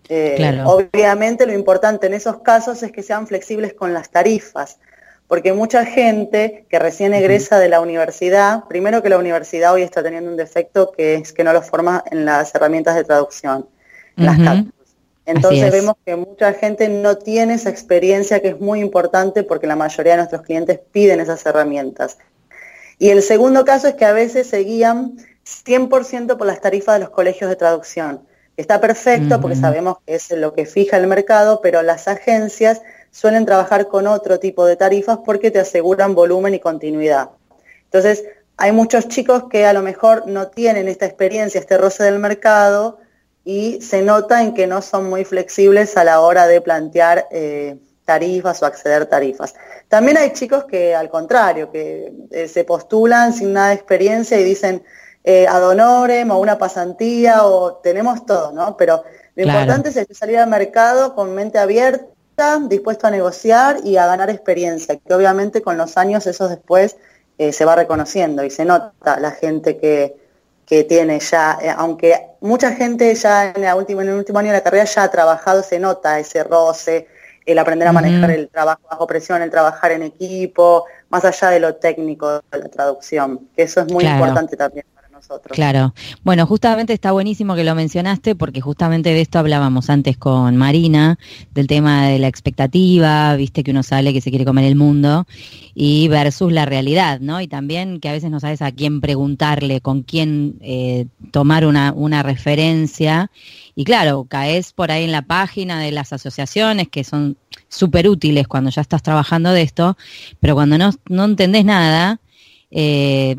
[0.09, 0.69] Eh, Claro.
[0.69, 4.79] Obviamente lo importante en esos casos es que sean flexibles con las tarifas,
[5.27, 10.03] porque mucha gente que recién egresa de la universidad, primero que la universidad hoy está
[10.03, 13.67] teniendo un defecto que es que no lo forma en las herramientas de traducción,
[14.15, 14.37] las.
[14.37, 14.65] CAT.
[15.25, 15.71] Entonces es.
[15.71, 20.13] vemos que mucha gente no tiene esa experiencia que es muy importante porque la mayoría
[20.13, 22.17] de nuestros clientes piden esas herramientas.
[22.97, 26.99] Y el segundo caso es que a veces se guían 100% por las tarifas de
[26.99, 28.21] los colegios de traducción.
[28.57, 33.45] Está perfecto porque sabemos que es lo que fija el mercado, pero las agencias suelen
[33.45, 37.29] trabajar con otro tipo de tarifas porque te aseguran volumen y continuidad.
[37.85, 38.23] Entonces,
[38.57, 42.99] hay muchos chicos que a lo mejor no tienen esta experiencia, este roce del mercado,
[43.43, 47.77] y se nota en que no son muy flexibles a la hora de plantear eh,
[48.05, 49.55] tarifas o acceder tarifas.
[49.87, 54.43] También hay chicos que al contrario, que eh, se postulan sin nada de experiencia y
[54.43, 54.83] dicen
[55.23, 58.75] eh, ad honorem o una pasantía o tenemos todo, ¿no?
[58.77, 59.03] Pero
[59.35, 59.59] lo Claro.
[59.61, 64.97] importante es salir al mercado con mente abierta, dispuesto a negociar y a ganar experiencia,
[64.97, 66.97] que obviamente con los años eso después
[67.37, 70.15] eh, se va reconociendo y se nota la gente que,
[70.65, 74.49] que tiene ya, eh, aunque mucha gente ya en, la última, en el último año
[74.49, 77.07] de la carrera ya ha trabajado, se nota ese roce,
[77.45, 81.59] el aprender a manejar el trabajo bajo presión, el trabajar en equipo, más allá de
[81.59, 84.19] lo técnico de la traducción, que eso es muy Claro.
[84.19, 84.85] importante también
[85.51, 85.93] Claro.
[86.23, 91.17] Bueno, justamente está buenísimo que lo mencionaste porque justamente de esto hablábamos antes con Marina,
[91.53, 95.25] del tema de la expectativa, viste que uno sale que se quiere comer el mundo
[95.73, 97.41] y versus la realidad, ¿no?
[97.41, 101.93] Y también que a veces no sabes a quién preguntarle, con quién eh, tomar una,
[101.93, 103.31] una referencia.
[103.75, 107.37] Y claro, caes por ahí en la página de las asociaciones que son
[107.69, 109.97] súper útiles cuando ya estás trabajando de esto,
[110.39, 112.19] pero cuando no, no entendés nada,
[112.69, 113.35] eh,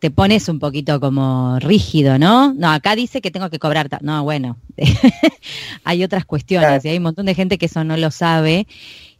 [0.00, 2.54] te pones un poquito como rígido, ¿no?
[2.54, 3.88] No, acá dice que tengo que cobrar.
[4.02, 4.56] No, bueno,
[5.84, 6.82] hay otras cuestiones Claro.
[6.84, 8.66] y hay un montón de gente que eso no lo sabe.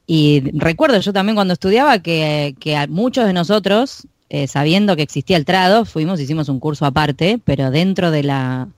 [0.06, 5.02] Y recuerdo yo también cuando estudiaba que, que a muchos de nosotros, eh, sabiendo que
[5.02, 8.68] existía el trado, fuimos, hicimos un curso aparte, pero dentro de la,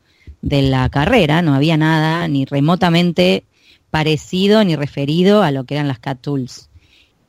[0.43, 3.45] de la carrera no había nada ni remotamente
[3.91, 6.69] parecido ni referido a lo que eran las CAT Tools.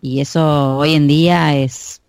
[0.02, 2.02] Y eso hoy en día es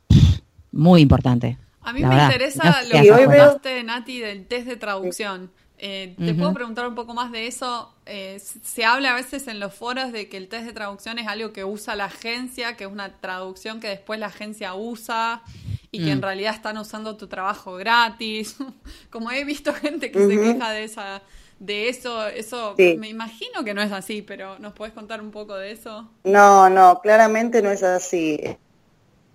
[0.73, 1.59] muy importante.
[1.85, 5.51] A mí La me verdad, interesa no lo que comentaste, Nati, del test de traducción.
[5.79, 7.93] Eh, ¿Te puedo preguntar un poco más de eso?
[8.07, 11.27] Eh, se habla a veces en los foros de que el test de traducción es
[11.27, 15.43] algo que usa la agencia, que es una traducción que después la agencia usa
[15.91, 16.13] y que Mm.
[16.19, 18.57] en realidad están usando tu trabajo gratis.
[19.11, 21.23] Como he visto gente que se queja de esa
[21.59, 22.97] de eso, eso Sí.
[22.99, 26.09] me imagino que no es así, pero ¿nos puedes contar un poco de eso?
[26.25, 28.41] No, no, claramente no es así.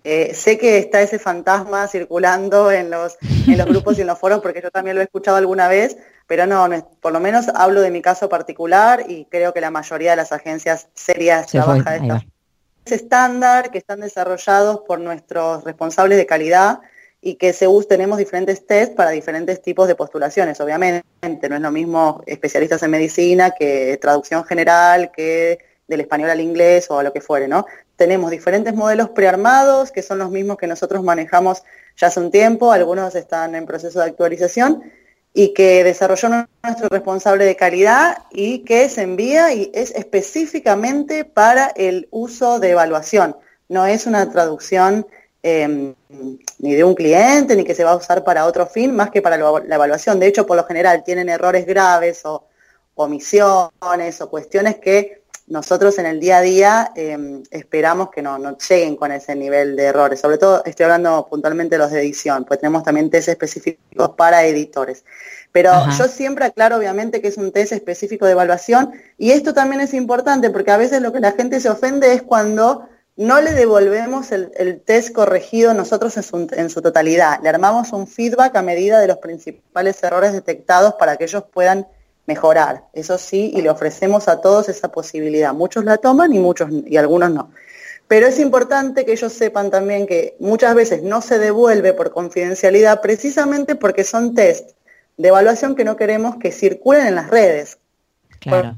[0.03, 4.17] Eh, sé que está ese fantasma circulando en los, en los grupos y en los
[4.17, 6.67] foros porque yo también lo he escuchado alguna vez, pero no,
[7.01, 10.31] por lo menos hablo de mi caso particular y creo que la mayoría de las
[10.31, 12.29] agencias serias Se fue, trabaja de
[12.85, 16.79] es estándar que están desarrollados por nuestros responsables de calidad
[17.21, 21.03] y que se tenemos diferentes test para diferentes tipos de postulaciones, obviamente.
[21.49, 26.89] No es lo mismo especialistas en medicina que traducción general, que del español al inglés
[26.89, 27.65] o a lo que fuere, ¿no?
[27.99, 31.63] Tenemos diferentes modelos prearmados que son los mismos que nosotros manejamos
[31.97, 34.81] ya hace un tiempo, algunos están en proceso de actualización
[35.33, 36.29] y que desarrolló
[36.63, 42.69] nuestro responsable de calidad y que se envía y es específicamente para el uso de
[42.69, 43.35] evaluación.
[43.67, 45.05] No es una traducción
[45.43, 45.93] eh,
[46.57, 49.21] ni de un cliente ni que se va a usar para otro fin más que
[49.21, 50.21] para la evaluación.
[50.21, 52.47] De hecho, por lo general tienen errores graves o
[52.95, 55.18] omisiones o cuestiones que
[55.49, 59.75] nosotros en el día a día em, esperamos que no, no, lleguen con ese nivel
[59.75, 60.19] de errores.
[60.19, 64.45] Sobre todo estoy hablando puntualmente de los de edición, pues tenemos también test específicos para
[64.45, 65.03] editores.
[65.51, 69.81] Pero yo siempre aclaro obviamente que es un test específico de evaluación y esto también
[69.81, 73.51] es importante porque a veces lo que la gente se ofende es cuando no le
[73.51, 77.41] devolvemos el, test corregido nosotros en su, en su, totalidad.
[77.41, 81.87] Le armamos un feedback a medida de los principales errores detectados para que ellos puedan
[82.29, 82.83] mejorar.
[82.93, 85.51] Eso sí, y le ofrecemos a todos esa posibilidad.
[85.53, 87.51] Muchos la toman y muchos y algunos no.
[88.07, 93.01] Pero es importante que ellos sepan también que muchas veces no se devuelve por confidencialidad
[93.01, 94.71] precisamente porque son test
[95.17, 97.77] de evaluación que no queremos que circulen en las redes.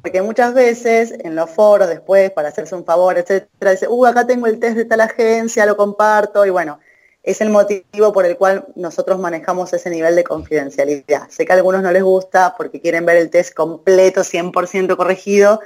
[0.02, 4.26] Porque muchas veces en los foros después, para hacerse un favor, etcétera, dice, uh, acá
[4.26, 6.80] tengo el test de tal agencia, lo comparto, y bueno,
[7.24, 11.30] es el motivo por el cual nosotros manejamos ese nivel de confidencialidad.
[11.30, 15.60] Sé que a algunos no les gusta porque quieren ver el test completo, 100% corregido,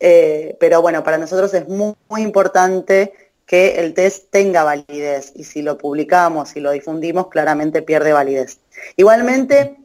[0.00, 3.12] eh, pero bueno, para nosotros es muy, muy importante
[3.46, 8.60] que el test tenga validez y si lo publicamos y lo difundimos, claramente pierde validez.
[8.96, 9.76] Igualmente,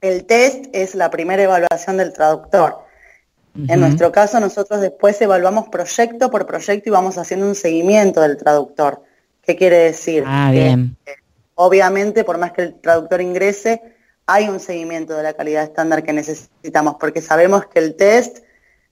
[0.00, 2.78] el test es la primera evaluación del traductor.
[3.66, 8.36] En nuestro caso, nosotros después evaluamos proyecto por proyecto y vamos haciendo un seguimiento del
[8.36, 9.02] traductor.
[9.50, 10.22] ¿Qué quiere decir?
[10.28, 10.96] Ah, bien.
[11.56, 13.82] obviamente, por más que el traductor ingrese,
[14.24, 18.44] hay un seguimiento de la calidad estándar que necesitamos, porque sabemos que el test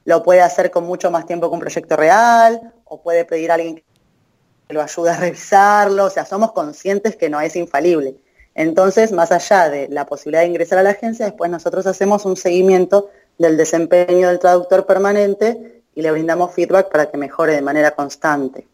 [0.05, 3.55] lo puede hacer con mucho más tiempo que un proyecto real, o puede pedir a
[3.55, 8.17] alguien que lo ayude a revisarlo, o sea, somos conscientes que no es infalible.
[8.57, 12.37] Entonces, más allá de la posibilidad de ingresar a la agencia, después nosotros hacemos un
[12.37, 17.93] seguimiento del desempeño del traductor permanente y le brindamos feedback para que mejore de manera
[17.93, 18.67] constante.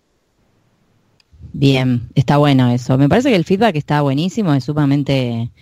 [1.57, 2.99] Bien, está bueno eso.
[2.99, 5.53] Me parece que el feedback está buenísimo, es sumamente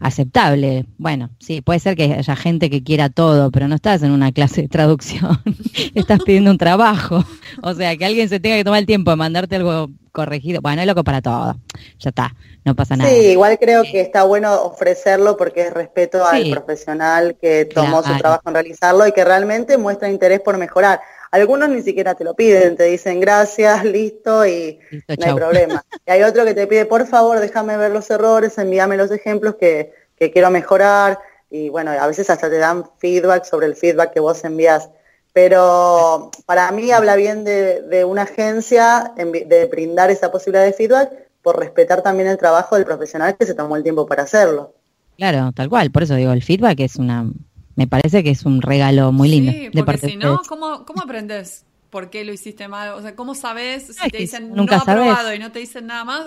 [0.00, 0.86] aceptable.
[0.96, 4.32] Bueno, sí, puede ser que haya gente que quiera todo, pero no estás en una
[4.32, 5.42] clase de traducción,
[5.94, 7.22] estás pidiendo un trabajo.
[7.62, 10.62] O sea, que alguien se tenga que tomar el tiempo de mandarte algo corregido.
[10.62, 11.58] Bueno, es loco para todo.
[11.98, 12.34] Ya está,
[12.64, 13.10] no pasa nada.
[13.10, 18.16] Sí, igual creo que está bueno ofrecerlo porque es respeto al profesional que tomó su
[18.16, 21.02] trabajo en realizarlo y que realmente muestra interés por mejorar.
[21.32, 24.78] Algunos ni siquiera te lo piden, te dicen gracias, listo y
[25.18, 25.84] no hay problema.
[26.06, 29.56] Y hay otro que te pide, por favor, déjame ver los errores, envíame los ejemplos
[29.56, 31.18] que, que quiero mejorar.
[31.50, 34.88] Y bueno, a veces hasta te dan feedback sobre el feedback que vos envías
[35.32, 41.10] pero para mí habla bien de, una agencia de brindar esa posibilidad de feedback
[41.42, 44.74] por respetar también el trabajo del profesional que se tomó el tiempo para hacerlo.
[45.16, 45.90] Claro, tal cual.
[45.90, 47.30] Por eso digo, el feedback es una,
[47.76, 49.52] me parece que es un regalo muy lindo.
[49.52, 52.90] Sí, porque si no, ¿cómo, ¿cómo aprendes por qué lo hiciste mal?
[52.94, 56.04] O sea, ¿cómo sabes si te dicen nunca no aprobado y no te dicen nada
[56.04, 56.26] más?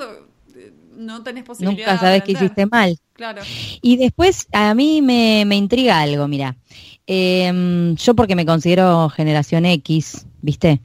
[0.95, 2.97] No tenés posibilidad Nunca sabes que hiciste mal.
[3.13, 3.41] Claro.
[3.81, 6.55] Y después a mí me, me intriga algo, mira.
[7.07, 10.81] Eh, yo porque me considero generación X, ¿viste?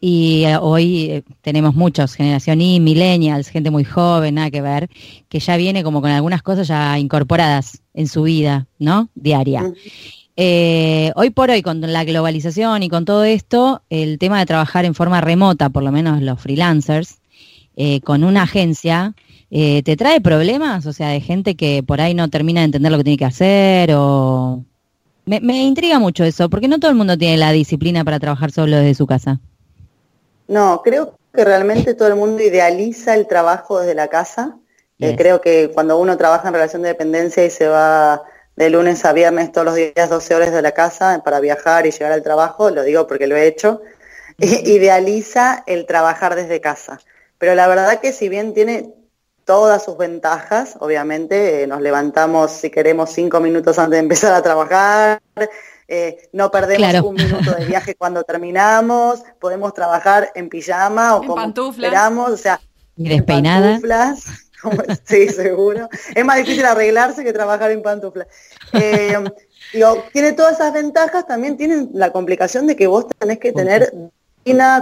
[0.00, 4.88] Y eh, hoy eh, tenemos muchos, generación Y, millennials, gente muy joven, nada que ver,
[5.28, 9.10] que ya viene como con algunas cosas ya incorporadas en su vida, ¿no?
[9.14, 9.70] Diaria.
[10.34, 14.86] Eh, hoy por hoy, con la globalización y con todo esto, el tema de trabajar
[14.86, 17.18] en forma remota, por lo menos los freelancers,
[18.04, 19.14] con una agencia,
[19.50, 20.84] ¿te trae problemas?
[20.84, 23.24] O sea, de gente que por ahí no termina de entender lo que tiene que
[23.24, 24.64] hacer o
[25.24, 28.76] me, intriga mucho eso, porque no todo el mundo tiene la disciplina para trabajar solo
[28.76, 29.40] desde su casa.
[30.48, 34.56] No, creo que realmente todo el mundo idealiza el trabajo desde la casa.
[34.98, 38.22] Eh, creo que cuando uno trabaja en relación de dependencia y se va
[38.54, 41.90] de lunes a viernes todos los días 12 horas de la casa para viajar y
[41.90, 43.82] llegar al trabajo, lo digo porque lo he hecho,
[44.38, 47.00] idealiza el trabajar desde casa.
[47.38, 48.94] Pero la verdad que si bien tiene
[49.44, 54.42] todas sus ventajas, obviamente, eh, nos levantamos si queremos cinco minutos antes de empezar a
[54.42, 55.20] trabajar,
[55.88, 61.42] eh, no perdemos un minuto de viaje cuando terminamos, podemos trabajar en pijama o como
[61.42, 62.60] esperamos, o sea,
[62.96, 63.80] y despeinada.
[65.04, 65.88] sí, seguro.
[66.14, 68.26] Es más difícil arreglarse que trabajar en pantuflas.
[68.72, 69.14] Eh,
[70.12, 73.92] tiene todas esas ventajas, también tiene la complicación de que vos tenés que tener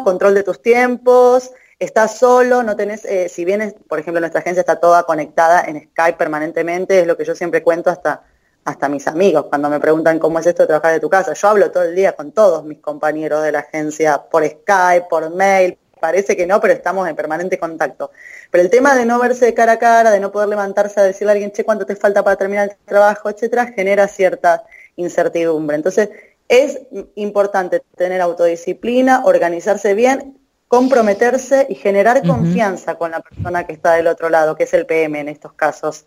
[0.04, 4.60] control de tus tiempos, estás solo, no tenés, eh, si bien, por ejemplo, nuestra agencia
[4.60, 8.22] está toda conectada en Skype permanentemente, es lo que yo siempre cuento hasta,
[8.64, 11.32] hasta mis amigos cuando me preguntan cómo es esto de trabajar de tu casa.
[11.32, 15.34] Yo hablo todo el día con todos mis compañeros de la agencia por Skype, por
[15.34, 18.10] mail, parece que no, pero estamos en permanente contacto.
[18.50, 21.02] Pero el tema de no verse de cara a cara, de no poder levantarse a
[21.02, 24.64] decirle a alguien, che, cuánto te falta para terminar el trabajo, etcétera, genera cierta
[24.96, 25.76] incertidumbre.
[25.76, 26.10] Entonces,
[26.48, 26.80] es
[27.14, 30.39] importante tener autodisciplina, organizarse bien,
[30.70, 34.86] comprometerse y generar confianza con la persona que está del otro lado, que es el
[34.86, 36.06] PM en estos casos.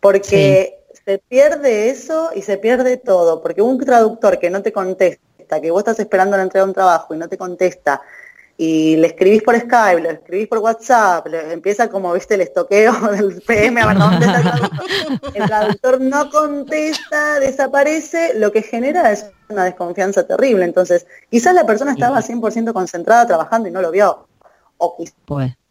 [0.00, 5.62] Porque se pierde eso y se pierde todo, porque un traductor que no te contesta,
[5.62, 8.02] que vos estás esperando la entrega de un trabajo y no te contesta,
[8.64, 12.92] y le escribís por Skype, le escribís por WhatsApp, le, empieza como, viste, el estoqueo
[13.10, 14.86] del PM, a ver dónde está el traductor.
[15.34, 20.64] El traductor no contesta, desaparece, lo que genera es una desconfianza terrible.
[20.64, 24.28] Entonces, quizás la persona estaba 100% concentrada trabajando y no lo vio.
[24.78, 24.96] O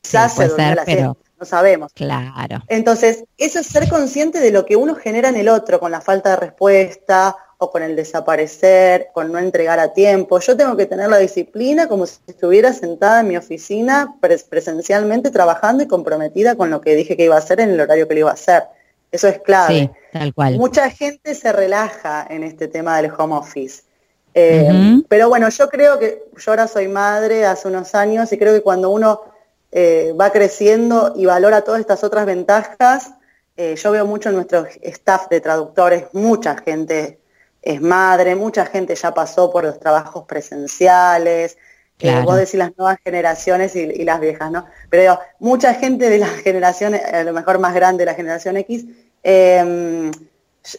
[0.01, 1.17] quizás se durmió la pero...
[1.39, 1.93] no sabemos.
[1.93, 2.61] Claro.
[2.67, 6.01] Entonces, eso es ser consciente de lo que uno genera en el otro con la
[6.01, 10.39] falta de respuesta o con el desaparecer, con no entregar a tiempo.
[10.39, 14.15] Yo tengo que tener la disciplina como si estuviera sentada en mi oficina
[14.49, 18.07] presencialmente trabajando y comprometida con lo que dije que iba a hacer en el horario
[18.07, 18.63] que lo iba a hacer.
[19.11, 19.75] Eso es clave.
[19.75, 20.57] Sí, tal cual.
[20.57, 23.83] Mucha gente se relaja en este tema del home office.
[24.33, 28.55] Eh, pero bueno, yo creo que yo ahora soy madre hace unos años y creo
[28.55, 29.21] que cuando uno
[29.71, 33.11] eh, va creciendo y valora todas estas otras ventajas,
[33.55, 37.20] eh, yo veo mucho en nuestro staff de traductores, mucha gente
[37.61, 41.57] es madre, mucha gente ya pasó por los trabajos presenciales,
[41.99, 44.65] eh, vos decís las nuevas generaciones y, las viejas, ¿no?
[44.89, 48.85] Pero digo, mucha gente de la generación, a lo mejor más grande, la generación X,
[49.21, 50.11] em,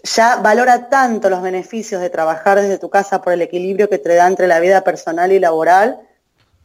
[0.02, 4.14] ya valora tanto los beneficios de trabajar desde tu casa por el equilibrio que te
[4.14, 6.00] da entre la vida personal y laboral,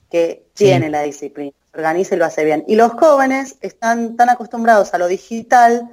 [0.10, 2.64] que tiene la disciplina, organiza y lo hace bien.
[2.68, 5.90] Y los jóvenes están tan acostumbrados a lo digital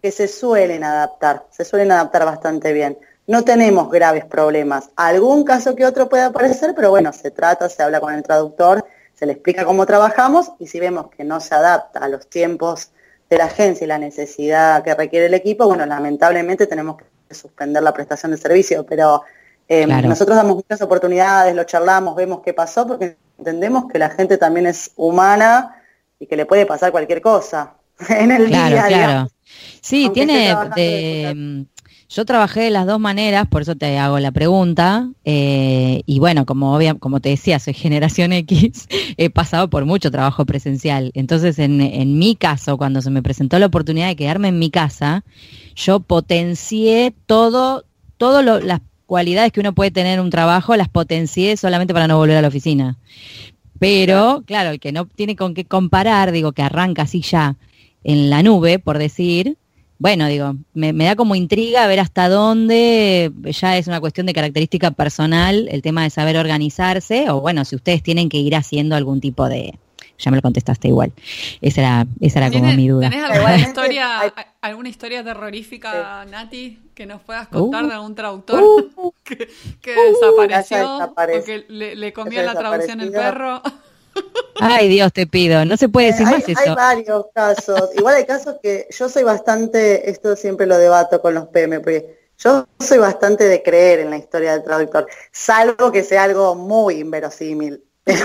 [0.00, 2.96] que se suelen adaptar, se suelen adaptar bastante bien
[3.26, 4.90] no tenemos graves problemas.
[4.96, 8.84] Algún caso que otro puede aparecer, pero bueno, se trata, se habla con el traductor,
[9.14, 12.90] se le explica cómo trabajamos y si vemos que no se adapta a los tiempos
[13.28, 17.82] de la agencia y la necesidad que requiere el equipo, bueno, lamentablemente tenemos que suspender
[17.82, 19.22] la prestación de servicio, pero
[19.68, 24.38] eh, nosotros damos muchas oportunidades, lo charlamos, vemos qué pasó, porque entendemos que la gente
[24.38, 25.82] también es humana
[26.20, 27.74] y que le puede pasar cualquier cosa
[28.08, 28.86] en el día.
[28.86, 29.28] Claro.
[29.80, 30.54] Sí, tiene
[32.08, 35.08] yo trabajé de las dos maneras, por eso te hago la pregunta.
[35.24, 36.78] Eh, y bueno, como,
[37.20, 38.86] te decía, soy generación X,
[39.16, 41.10] he pasado por mucho trabajo presencial.
[41.14, 44.70] Entonces, en, en mi caso, cuando se me presentó la oportunidad de quedarme en mi
[44.70, 45.24] casa,
[45.74, 47.84] yo potencié todo,
[48.18, 52.18] todas las cualidades que uno puede tener en un trabajo, las potencié solamente para no
[52.18, 52.98] volver a la oficina.
[53.78, 57.56] Pero, claro, el que no tiene con qué comparar, digo, que arranca así ya
[58.04, 59.58] en la nube, por decir,
[59.98, 64.90] bueno, digo, me, da como intriga ver hasta dónde ya es una cuestión de característica
[64.90, 69.20] personal el tema de saber organizarse, o bueno, si ustedes tienen que ir haciendo algún
[69.20, 69.78] tipo de...
[70.18, 71.12] Ya me lo contestaste igual.
[71.60, 73.10] Esa era, esa era como mi duda.
[73.10, 77.88] ¿Tenés alguna historia, alguna historia terrorífica, Nati, que nos puedas contar uh.
[77.88, 79.12] de algún traductor uh.
[79.22, 83.62] que, uh, desapareció o que le, comió la traducción el perro?
[84.60, 86.60] Ay, Dios, te pido, no se puede decir hay, más eso.
[86.60, 87.90] Hay varios casos.
[87.94, 92.30] Igual hay casos que yo soy bastante, esto siempre lo debato con los PM, porque
[92.38, 97.00] yo soy bastante de creer en la historia del traductor, salvo que sea algo muy
[97.00, 97.82] inverosímil.
[98.06, 98.24] Pero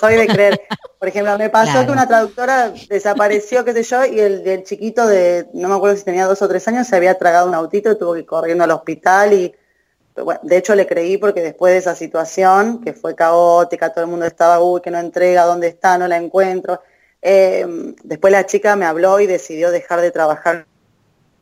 [0.00, 0.60] soy de creer.
[0.98, 5.06] Por ejemplo, me pasó que una traductora desapareció, qué sé yo, y el, el, chiquito
[5.06, 7.90] de, no me acuerdo si tenía dos o tres años, se había tragado un autito
[7.90, 9.54] y tuvo que ir corriendo al hospital y
[10.42, 14.26] de hecho le creí porque después de esa situación, que fue caótica, todo el mundo
[14.26, 15.98] estaba, uy, que no entrega, ¿dónde está?
[15.98, 16.80] No la encuentro.
[17.20, 17.66] Eh,
[18.04, 20.66] después la chica me habló y decidió dejar de trabajar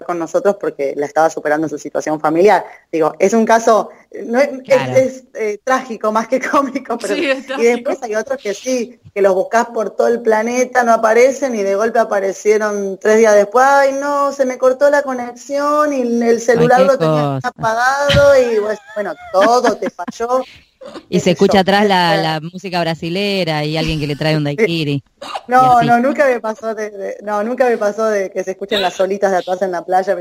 [0.05, 2.65] con nosotros porque la estaba superando su situación familiar.
[2.91, 3.91] Digo, es un caso,
[4.25, 9.23] no es, eh, trágico más que cómico, pero y después hay otros que sí, que
[9.23, 13.65] los buscas por todo el planeta, no aparecen y de golpe aparecieron tres días después,
[13.67, 18.59] ay no, se me cortó la conexión y el celular lo tenía apagado y
[18.95, 20.43] bueno, todo te falló.
[21.09, 25.03] Y se escucha atrás la, música brasilera y alguien que le trae un daiquiri.
[25.47, 28.95] No, no, nunca me pasó de, no, nunca me pasó de que se escuchen las
[28.95, 30.17] solitas de atrás en la playa,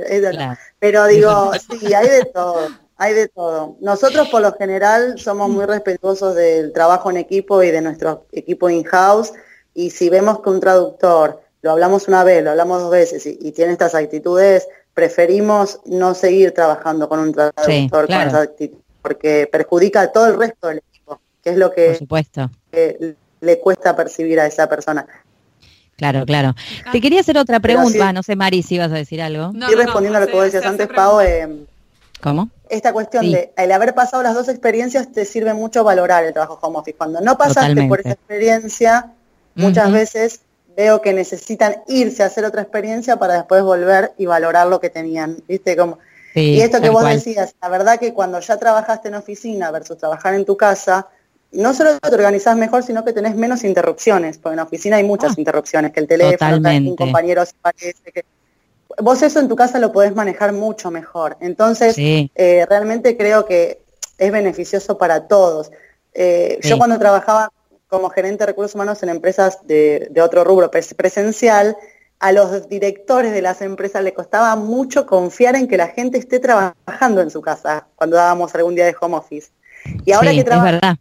[0.79, 3.77] pero, digo, sí, hay de todo, hay de todo.
[3.81, 8.69] Nosotros por lo general somos muy respetuosos del trabajo en equipo y de nuestro equipo
[8.69, 9.33] in-house
[9.73, 13.51] y si vemos que un traductor, lo hablamos una vez, lo hablamos dos veces y,
[13.51, 20.01] tiene estas actitudes, preferimos no seguir trabajando con un traductor con esa actitud porque perjudica
[20.01, 22.49] a todo el resto del equipo, que es lo que, supuesto.
[22.71, 25.05] le cuesta percibir a esa persona.
[25.95, 26.55] Claro, claro.
[26.85, 26.91] Ah.
[26.91, 29.51] Te quería hacer otra pregunta, no sé, Mari, si vas a decir algo.
[29.53, 31.21] No, Estoy respondiendo a lo que vos decías antes, Pau.
[31.21, 31.67] Eh,
[32.19, 32.49] ¿Cómo?
[32.67, 36.57] Esta cuestión de el haber pasado las dos experiencias te sirve mucho valorar el trabajo
[36.59, 36.97] home office.
[36.97, 39.11] Cuando no pasaste por esa experiencia,
[39.53, 40.39] muchas veces
[40.75, 44.89] veo que necesitan irse a hacer otra experiencia para después volver y valorar lo que
[44.89, 45.37] tenían.
[45.47, 45.77] ¿Viste?
[45.77, 45.99] Como
[46.35, 50.33] y esto que vos decías, la verdad que cuando ya trabajaste en oficina versus trabajar
[50.33, 51.07] en tu casa,
[51.51, 55.03] no solo te organizás mejor, sino que tenés menos interrupciones, porque en la oficina hay
[55.03, 58.25] muchas ah, interrupciones, que el teléfono, que un compañero se parece, que...
[58.99, 61.35] Vos eso en tu casa lo podés manejar mucho mejor.
[61.41, 63.81] Entonces, eh, realmente creo que
[64.17, 65.71] es beneficioso para todos.
[66.13, 67.51] Eh, yo cuando trabajaba
[67.87, 71.75] como gerente de recursos humanos en empresas de, otro rubro presencial,
[72.25, 76.39] a los directores de las empresas le costaba mucho confiar en que la gente esté
[76.39, 79.51] trabajando en su casa cuando dábamos algún día de home office.
[80.05, 80.97] Y ahora que trabajas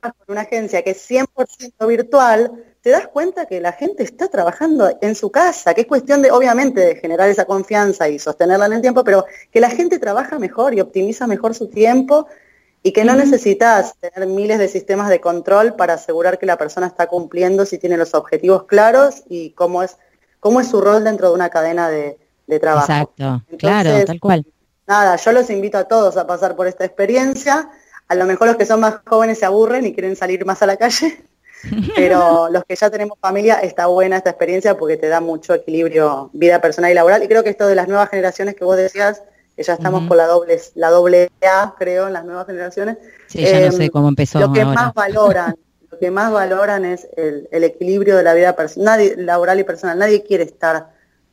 [0.00, 4.96] con una agencia que es 100% virtual, te das cuenta que la gente está trabajando
[5.02, 8.72] en su casa, que es cuestión de, obviamente, de generar esa confianza y sostenerla en
[8.72, 12.28] el tiempo, pero que la gente trabaja mejor y optimiza mejor su tiempo
[12.82, 16.86] y que no necesitas tener miles de sistemas de control para asegurar que la persona
[16.86, 19.98] está cumpliendo si tiene los objetivos claros y cómo es,
[20.40, 22.18] cómo es su rol dentro de una cadena de,
[22.60, 22.86] trabajo.
[22.86, 24.46] Exacto, claro, tal cual.
[24.86, 27.68] Nada, yo los invito a todos a pasar por esta experiencia.
[28.08, 30.66] A lo mejor los que son más jóvenes se aburren y quieren salir más a
[30.66, 31.24] la calle,
[31.96, 36.30] pero los que ya tenemos familia está buena esta experiencia porque te da mucho equilibrio
[36.32, 37.22] vida personal y laboral.
[37.22, 39.22] Y creo que esto de las nuevas generaciones que vos decías,
[39.56, 42.98] que ya estamos con la doble, la doble A, creo, en las nuevas generaciones.
[43.26, 44.38] Sí, ya no sé em, cómo empezó.
[44.38, 45.56] Lo que más valoran,
[45.96, 49.98] lo que más valoran es el, equilibrio de la vida personal, laboral y personal.
[49.98, 50.90] Nadie quiere estar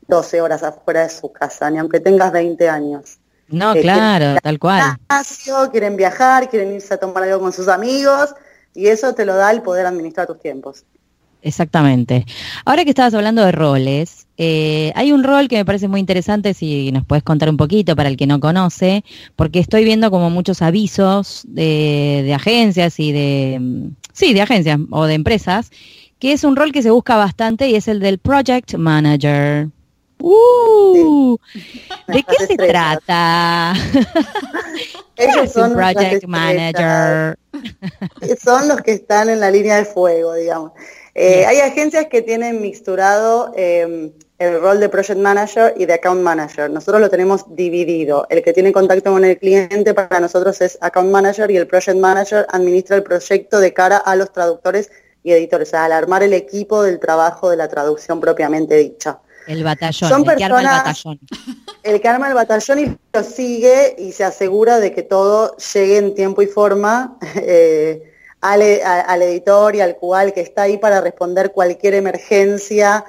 [0.07, 3.19] 12 horas afuera de su casa, ni aunque tengas 20 años.
[3.49, 4.97] No, eh, claro, tal cual.
[5.71, 8.33] Quieren viajar, quieren irse a tomar algo con sus amigos
[8.73, 10.85] y eso te lo da el poder administrar tus tiempos.
[11.41, 12.25] Exactamente.
[12.63, 16.53] Ahora que estabas hablando de roles, eh, hay un rol que me parece muy interesante,
[16.53, 19.03] si nos puedes contar un poquito para el que no conoce,
[19.35, 25.05] porque estoy viendo como muchos avisos de, agencias y de, mm, sí, de agencias o
[25.05, 25.71] de empresas,
[26.19, 29.67] que es un rol que se busca bastante y es el del Project Manager.
[30.19, 31.37] Uh,
[32.07, 33.73] ¿De qué se trata?
[35.17, 37.37] Ellos son Project Manager.
[38.41, 40.71] Son los que están en la línea de fuego, digamos.
[41.13, 46.21] Eh, hay agencias que tienen mixturado em, el rol de Project Manager y de Account
[46.21, 46.69] Manager.
[46.69, 48.25] Nosotros lo tenemos dividido.
[48.29, 51.97] El que tiene contacto con el cliente para nosotros es Account Manager y el Project
[51.97, 54.91] Manager administra el proyecto de cara a los traductores
[55.23, 59.19] y editores, o sea, al armar el equipo del trabajo de la traducción propiamente dicha.
[59.47, 61.19] El batallón, el que arma el batallón.
[61.83, 65.97] El que arma el batallón y lo sigue y se asegura de que todo llegue
[65.97, 67.17] en tiempo y forma.
[67.35, 68.09] Eh,
[68.43, 73.05] al, editor y al cual que está ahí para responder cualquier emergencia.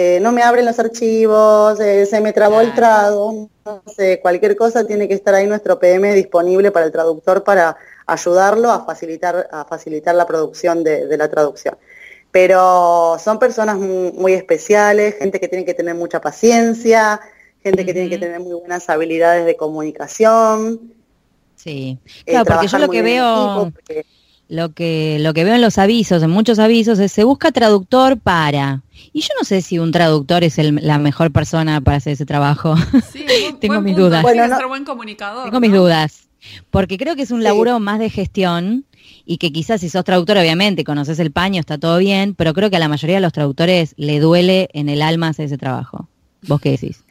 [0.00, 4.54] Eh, no me abren los archivos, eh, se me trabó el trado, no sé, cualquier
[4.54, 7.76] cosa tiene que estar ahí nuestro PM disponible para el traductor para
[8.06, 11.76] ayudarlo a facilitar, a facilitar la producción de, la traducción.
[12.30, 17.20] Pero son personas muy, especiales, gente que tiene que tener mucha paciencia,
[17.60, 20.92] gente que tiene que tener muy buenas habilidades de comunicación.
[21.56, 23.72] Sí, eh, claro, porque yo lo que veo
[24.48, 28.18] lo que, lo que veo en los avisos, en muchos avisos, es se busca traductor
[28.18, 28.82] para.
[29.12, 32.74] Y yo no sé si un traductor es la mejor persona para hacer ese trabajo.
[33.12, 33.26] Sí,
[33.60, 34.22] Tengo mis dudas.
[34.22, 35.44] Bueno, ser buen comunicador.
[35.44, 36.28] Tengo mis dudas.
[36.70, 38.86] Porque creo que es un laburo más de gestión
[39.24, 42.70] y que quizás si sos traductor, obviamente, conoces el paño, está todo bien, pero creo
[42.70, 46.08] que a la mayoría de los traductores le duele en el alma hacer ese trabajo.
[46.46, 47.04] ¿Vos qué decís?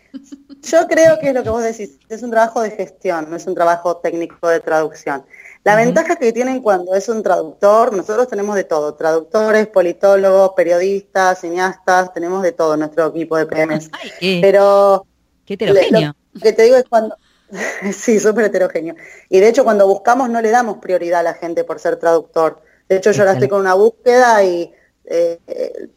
[0.63, 3.45] Yo creo que es lo que vos decís, es un trabajo de gestión, no es
[3.45, 5.23] un trabajo técnico de traducción.
[5.67, 11.41] La ventaja que tienen cuando es un traductor, nosotros tenemos de todo, traductores, politólogos, periodistas,
[11.41, 13.91] cineastas, tenemos de todo nuestro equipo de PMs.
[14.41, 15.05] Pero
[15.45, 16.15] qué heterogéneo.
[16.31, 17.17] Lo que te digo es cuando,
[17.91, 18.95] sí, súper heterogéneo.
[19.27, 22.61] Y de hecho cuando buscamos no le damos prioridad a la gente por ser traductor.
[22.87, 24.71] De hecho yo ahora estoy con una búsqueda y
[25.03, 25.37] eh,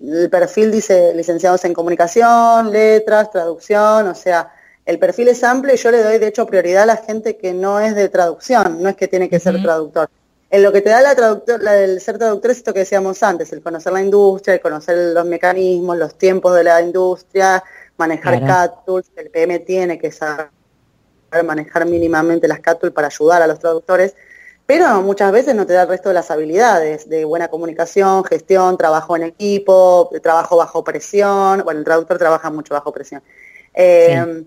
[0.00, 4.52] el perfil dice licenciados en comunicación, letras, traducción, o sea,
[4.86, 7.52] el perfil es amplio y yo le doy de hecho prioridad a la gente que
[7.52, 10.08] no es de traducción, no es que tiene que ser traductor.
[10.50, 13.52] En lo que te da la traductor, el ser traductor es esto que decíamos antes,
[13.52, 17.62] el conocer la industria, el conocer los mecanismos, los tiempos de la industria,
[17.96, 20.48] manejar tools, el PM tiene que saber
[21.44, 24.16] manejar mínimamente las CAT tools para ayudar a los traductores,
[24.66, 28.76] pero muchas veces no te da el resto de las habilidades de buena comunicación, gestión,
[28.76, 33.22] trabajo en equipo, trabajo bajo presión, bueno, el traductor trabaja mucho bajo presión.
[33.74, 34.44] Eh,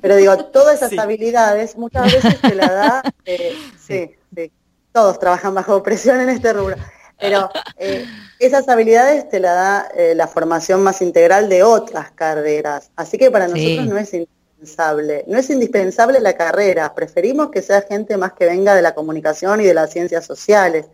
[0.00, 4.52] pero digo, todas esas habilidades muchas veces te la da, eh, sí, sí,
[4.92, 6.76] todos trabajan bajo presión en este rubro,
[7.18, 8.04] pero eh,
[8.38, 12.90] esas habilidades te la da la formación más integral de otras carreras.
[12.96, 17.82] Así que para nosotros no es indispensable, no es indispensable la carrera, preferimos que sea
[17.82, 20.86] gente más que venga de la comunicación y de las ciencias sociales,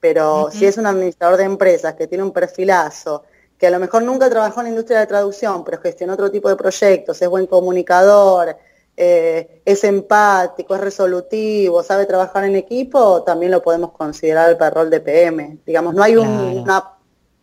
[0.00, 3.24] pero si es un administrador de empresas que tiene un perfilazo,
[3.58, 6.48] que a lo mejor nunca trabajó en la industria de traducción, pero gestionó otro tipo
[6.48, 8.56] de proyectos, es buen comunicador,
[8.96, 14.74] eh, es empático, es resolutivo, sabe trabajar en equipo, también lo podemos considerar para el
[14.74, 15.58] rol de PM.
[15.66, 16.92] Digamos, no hay, una,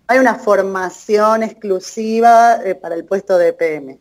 [0.08, 4.00] hay una formación exclusiva eh, para el puesto de PM.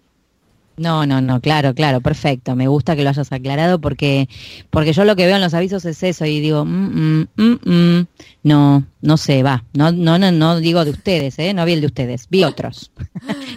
[0.77, 2.57] No, no, no, claro, claro, perfecto.
[2.57, 4.29] Me gusta que lo hayas aclarado porque,
[4.71, 8.07] porque yo lo que veo en los avisos es eso y digo, mm, mm, mm,
[8.45, 9.65] no, no sé, va.
[9.75, 11.53] No, no, no, no digo de ustedes, ¿eh?
[11.53, 12.91] No vi el de ustedes, vi otros.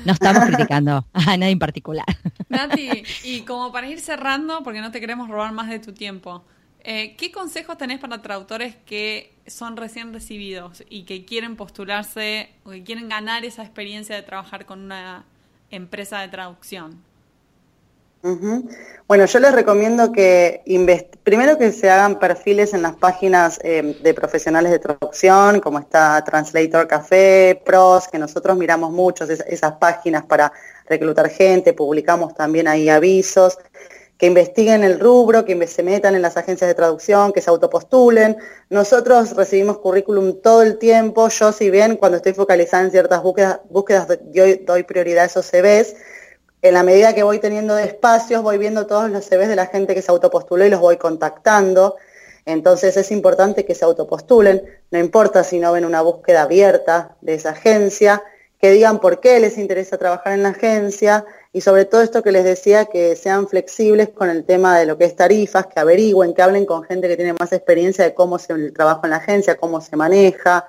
[0.06, 2.06] no estamos criticando a nadie en particular.
[2.50, 6.44] Nati, y como para ir cerrando, porque no te queremos robar más de tu tiempo,
[6.88, 12.72] eh, ¿qué consejos tenés para traductores que son recién recibidos y que quieren postularse o
[12.72, 15.26] que quieren ganar esa experiencia de trabajar con una
[15.76, 17.04] empresa de traducción?
[19.08, 20.64] Bueno, yo les recomiendo que
[21.24, 26.24] primero que se hagan perfiles en las páginas eh, de profesionales de traducción, como está
[26.24, 30.52] Translator Café, Pros, que nosotros miramos mucho esas páginas para
[30.88, 33.60] reclutar gente, publicamos también ahí avisos,
[34.18, 38.38] que investiguen el rubro, que se metan en las agencias de traducción, que se autopostulen.
[38.70, 43.60] Nosotros recibimos currículum todo el tiempo, yo si bien cuando estoy focalizada en ciertas búsquedas,
[43.70, 45.96] búsquedas doy, doy prioridad a esos CVs,
[46.62, 49.94] en la medida que voy teniendo espacios, voy viendo todos los CVs de la gente
[49.94, 51.96] que se autopostuló y los voy contactando.
[52.46, 57.36] Entonces es importante que se autopostulen, no importa si no ven una búsqueda abierta de
[57.36, 58.24] esa agencia,
[58.66, 62.32] que digan por qué les interesa trabajar en la agencia y sobre todo esto que
[62.32, 66.34] les decía, que sean flexibles con el tema de lo que es tarifas, que averigüen,
[66.34, 69.18] que hablen con gente que tiene más experiencia de cómo es el trabajo en la
[69.18, 70.68] agencia, cómo se maneja,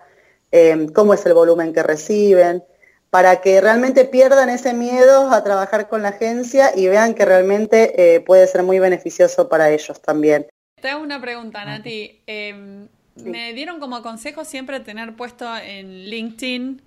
[0.52, 2.62] eh, cómo es el volumen que reciben
[3.08, 7.94] para que realmente pierdan ese miedo a trabajar con la agencia y vean que realmente
[7.96, 10.46] eh, puede ser muy beneficioso para ellos también.
[10.82, 12.20] Te hago una pregunta, Nati.
[12.26, 12.88] Em,
[13.24, 16.82] me dieron como consejo siempre tener puesto en LinkedIn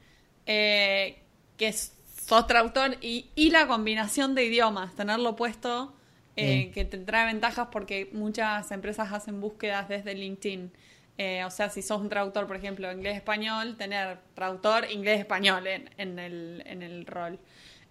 [0.52, 1.20] eh,
[1.58, 5.94] que sos traductor y, la combinación de idiomas, tenerlo puesto,
[6.36, 10.72] eh, que te trae ventajas porque muchas empresas hacen búsquedas desde LinkedIn.
[11.20, 16.18] Eh, o sea, si sos un traductor, por ejemplo, inglés-español, tener traductor inglés-español en, en,
[16.18, 17.38] el, en el rol.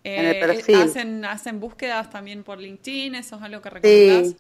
[0.03, 0.75] en el eh, perfil.
[0.83, 3.15] ¿hacen, ¿Hacen búsquedas también por LinkedIn?
[3.15, 4.29] ¿Eso es algo que recomendás?
[4.31, 4.37] Sí.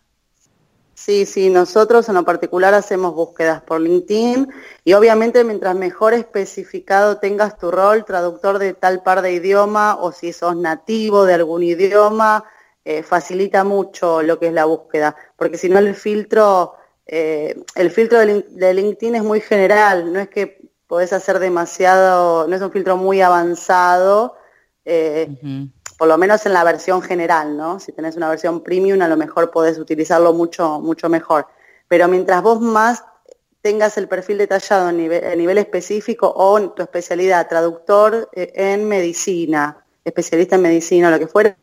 [0.98, 4.52] Sí, sí, nosotros en lo particular hacemos búsquedas por LinkedIn
[4.84, 10.10] y obviamente mientras mejor especificado tengas tu rol, traductor de tal par de idioma o
[10.10, 12.44] si sos nativo de algún idioma,
[12.84, 16.74] eh, facilita mucho lo que es la búsqueda, porque si no el filtro
[17.06, 22.56] eh, el filtro de, LinkedIn es muy general, no es que podés hacer demasiado, no
[22.56, 24.34] es un filtro muy avanzado,
[24.84, 25.30] eh,
[25.98, 27.80] por lo menos en la versión general, ¿no?
[27.80, 31.48] Si tenés una versión premium, a lo mejor podés utilizarlo mucho, mucho mejor.
[31.88, 33.04] Pero mientras vos más
[33.60, 39.84] tengas el perfil detallado a nivel, específico o en tu especialidad, traductor eh, en medicina,
[40.04, 41.56] especialista en medicina o lo que fuera,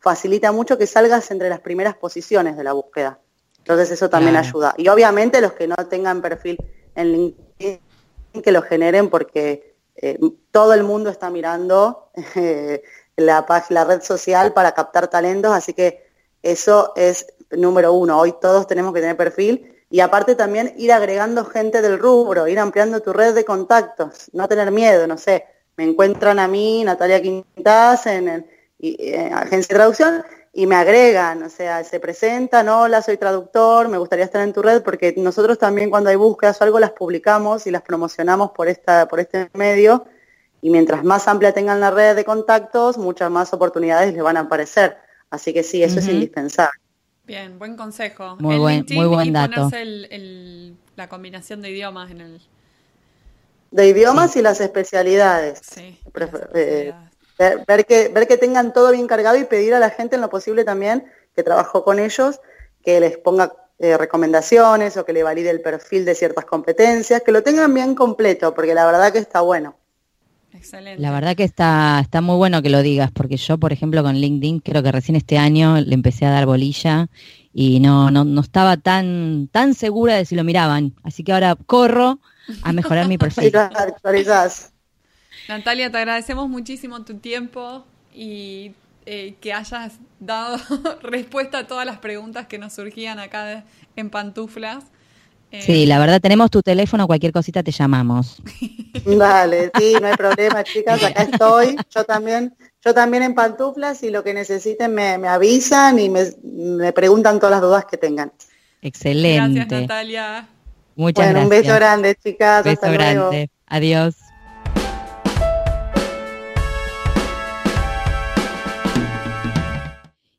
[0.00, 3.18] facilita mucho que salgas entre las primeras posiciones de la búsqueda.
[3.58, 4.74] Entonces eso también ayuda.
[4.78, 6.56] Y obviamente los que no tengan perfil
[6.94, 7.80] en LinkedIn,
[8.42, 10.18] que lo generen porque eh,
[10.50, 12.82] todo el mundo está mirando eh,
[13.16, 16.06] la, la red social para captar talentos, así que
[16.42, 18.18] eso es número uno.
[18.18, 22.58] Hoy todos tenemos que tener perfil y aparte también ir agregando gente del rubro, ir
[22.58, 25.46] ampliando tu red de contactos, no tener miedo, no sé,
[25.76, 28.46] me encuentran a mí, Natalia Quintas, en,
[28.80, 33.98] eh, agencia de traducción y me agregan, o sea, se presentan, hola, soy traductor, me
[33.98, 37.66] gustaría estar en tu red, porque nosotros también cuando hay búsquedas o algo las publicamos
[37.66, 40.04] y las promocionamos por, esta, por este medio,
[40.64, 44.40] y mientras más amplia tengan la red de contactos, muchas más oportunidades les van a
[44.40, 44.96] aparecer.
[45.28, 46.80] Así que sí, eso es indispensable.
[47.24, 48.36] Bien, buen consejo.
[48.38, 49.68] Muy buen, muy buen dato.
[50.96, 52.40] la combinación de idiomas en el...
[53.72, 55.60] De idiomas y las especialidades.
[55.70, 56.00] Sí.
[56.54, 56.94] Eh,
[57.36, 60.30] Ver, que, ver que tengan todo bien cargado y pedir a la gente en lo
[60.30, 61.04] posible también
[61.36, 62.40] que trabajó con ellos
[62.82, 67.32] que les ponga eh, recomendaciones o que le valide el perfil de ciertas competencias, que
[67.32, 69.76] lo tengan bien completo, porque la verdad que está bueno.
[70.54, 71.02] Excelente.
[71.02, 74.14] La verdad que está, está muy bueno que lo digas, porque yo, por ejemplo, con
[74.16, 77.08] LinkedIn, creo que recién este año le empecé a dar bolilla
[77.52, 80.94] y no, no, no estaba tan, tan segura de si lo miraban.
[81.02, 82.20] Así que ahora corro
[82.62, 83.52] a mejorar mi perfil.
[85.48, 87.84] Natalia, te agradecemos muchísimo tu tiempo
[88.14, 88.72] y
[89.06, 90.56] eh, que hayas dado
[91.02, 93.64] respuesta a todas las preguntas que nos surgían acá
[93.96, 94.84] en pantuflas.
[95.60, 98.42] Sí, eh, la verdad, tenemos tu teléfono, cualquier cosita te llamamos.
[99.04, 101.76] Dale, sí, no hay problema, chicas, acá estoy.
[101.94, 107.38] Yo también, yo también en pantuflas y lo que necesiten me, avisan y me, preguntan
[107.38, 108.32] todas las dudas que tengan.
[108.82, 109.54] Excelente.
[109.54, 110.48] Gracias, Natalia.
[110.96, 111.44] Muchas gracias.
[111.44, 112.64] Un beso grande, chicas.
[112.64, 113.50] Beso grande.
[113.66, 114.14] Adiós.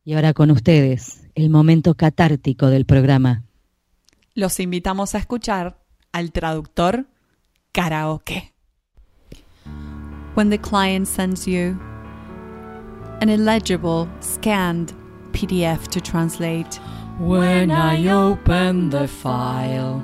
[0.08, 3.45] Y ahora con ustedes, el momento catártico del programa.
[4.38, 5.78] Los invitamos a escuchar
[6.12, 7.06] al traductor
[7.72, 8.52] karaoke.
[10.36, 11.80] When the client sends you
[13.22, 14.94] an illegible, scanned
[15.32, 16.82] PDF to translate.
[17.18, 20.04] When I open the file,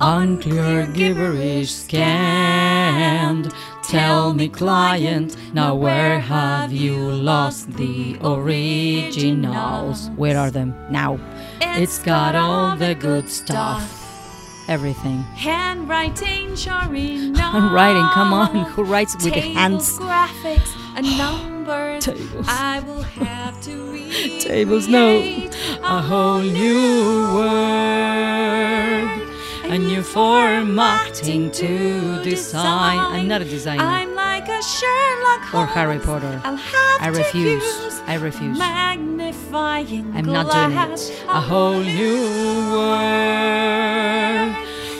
[0.00, 3.52] unclear gibberish scanned.
[3.82, 10.10] Tell me, client, now where have you lost the originals?
[10.16, 11.18] Where are them now?
[11.60, 13.94] It's got all the good stuff.
[14.68, 15.22] Everything.
[15.34, 17.52] Handwriting, sure enough.
[17.54, 18.64] Handwriting, come on.
[18.72, 19.98] Who writes with Tables, hands?
[19.98, 22.04] graphics, and numbers.
[22.04, 22.46] Tables.
[22.48, 24.40] I will have to read.
[24.46, 25.20] Tables, no.
[25.82, 29.24] A whole new word.
[29.64, 32.98] A new formatting to design.
[32.98, 33.82] I'm not a designer.
[33.82, 36.40] I'm like a Sherlock Or Harry Potter.
[36.44, 37.87] I'll have I refuse.
[38.08, 38.58] I refuse.
[38.58, 41.22] Magnifying I'm not doing it.
[41.28, 44.48] A whole new word.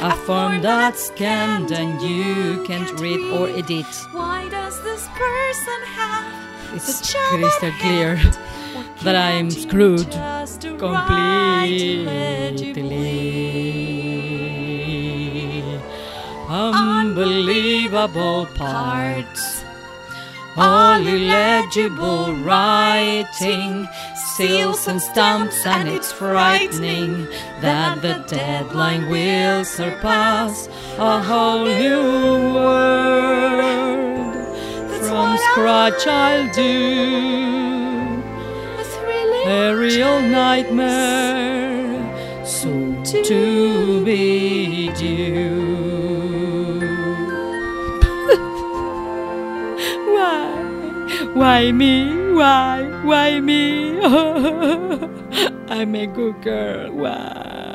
[0.02, 3.86] A form that's scanned and you can't read or edit.
[4.12, 8.16] Why does this person have It's the job of crystal clear
[9.04, 12.04] that I'm screwed just to write
[12.60, 13.08] completely.
[16.50, 19.57] Unbelievable parts.
[20.60, 23.86] All illegible writing,
[24.34, 27.28] seals and stamps, and it's frightening
[27.60, 34.08] that the deadline will surpass a whole new world.
[35.06, 38.20] From scratch I'll do
[39.46, 42.02] A a real nightmare
[42.44, 44.47] soon to be
[51.34, 52.32] Why me?
[52.32, 52.88] Why?
[53.04, 54.00] Why me?
[55.68, 56.92] I'm a good girl.
[56.92, 57.67] Why?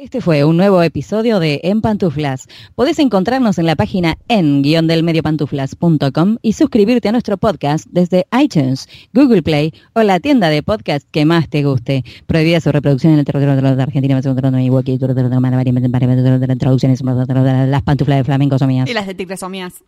[0.00, 2.48] Este fue un nuevo episodio de En Pantuflas.
[2.74, 9.74] Podés encontrarnos en la página en-delmediopantuflas.com y suscribirte a nuestro podcast desde iTunes, Google Play
[9.92, 12.02] o la tienda de podcast que más te guste.
[12.26, 14.18] Prohibida su reproducción en el territorio de Argentina,
[17.66, 18.88] las pantuflas de flamenco son mías.
[18.88, 19.84] Y las de tigres son mías.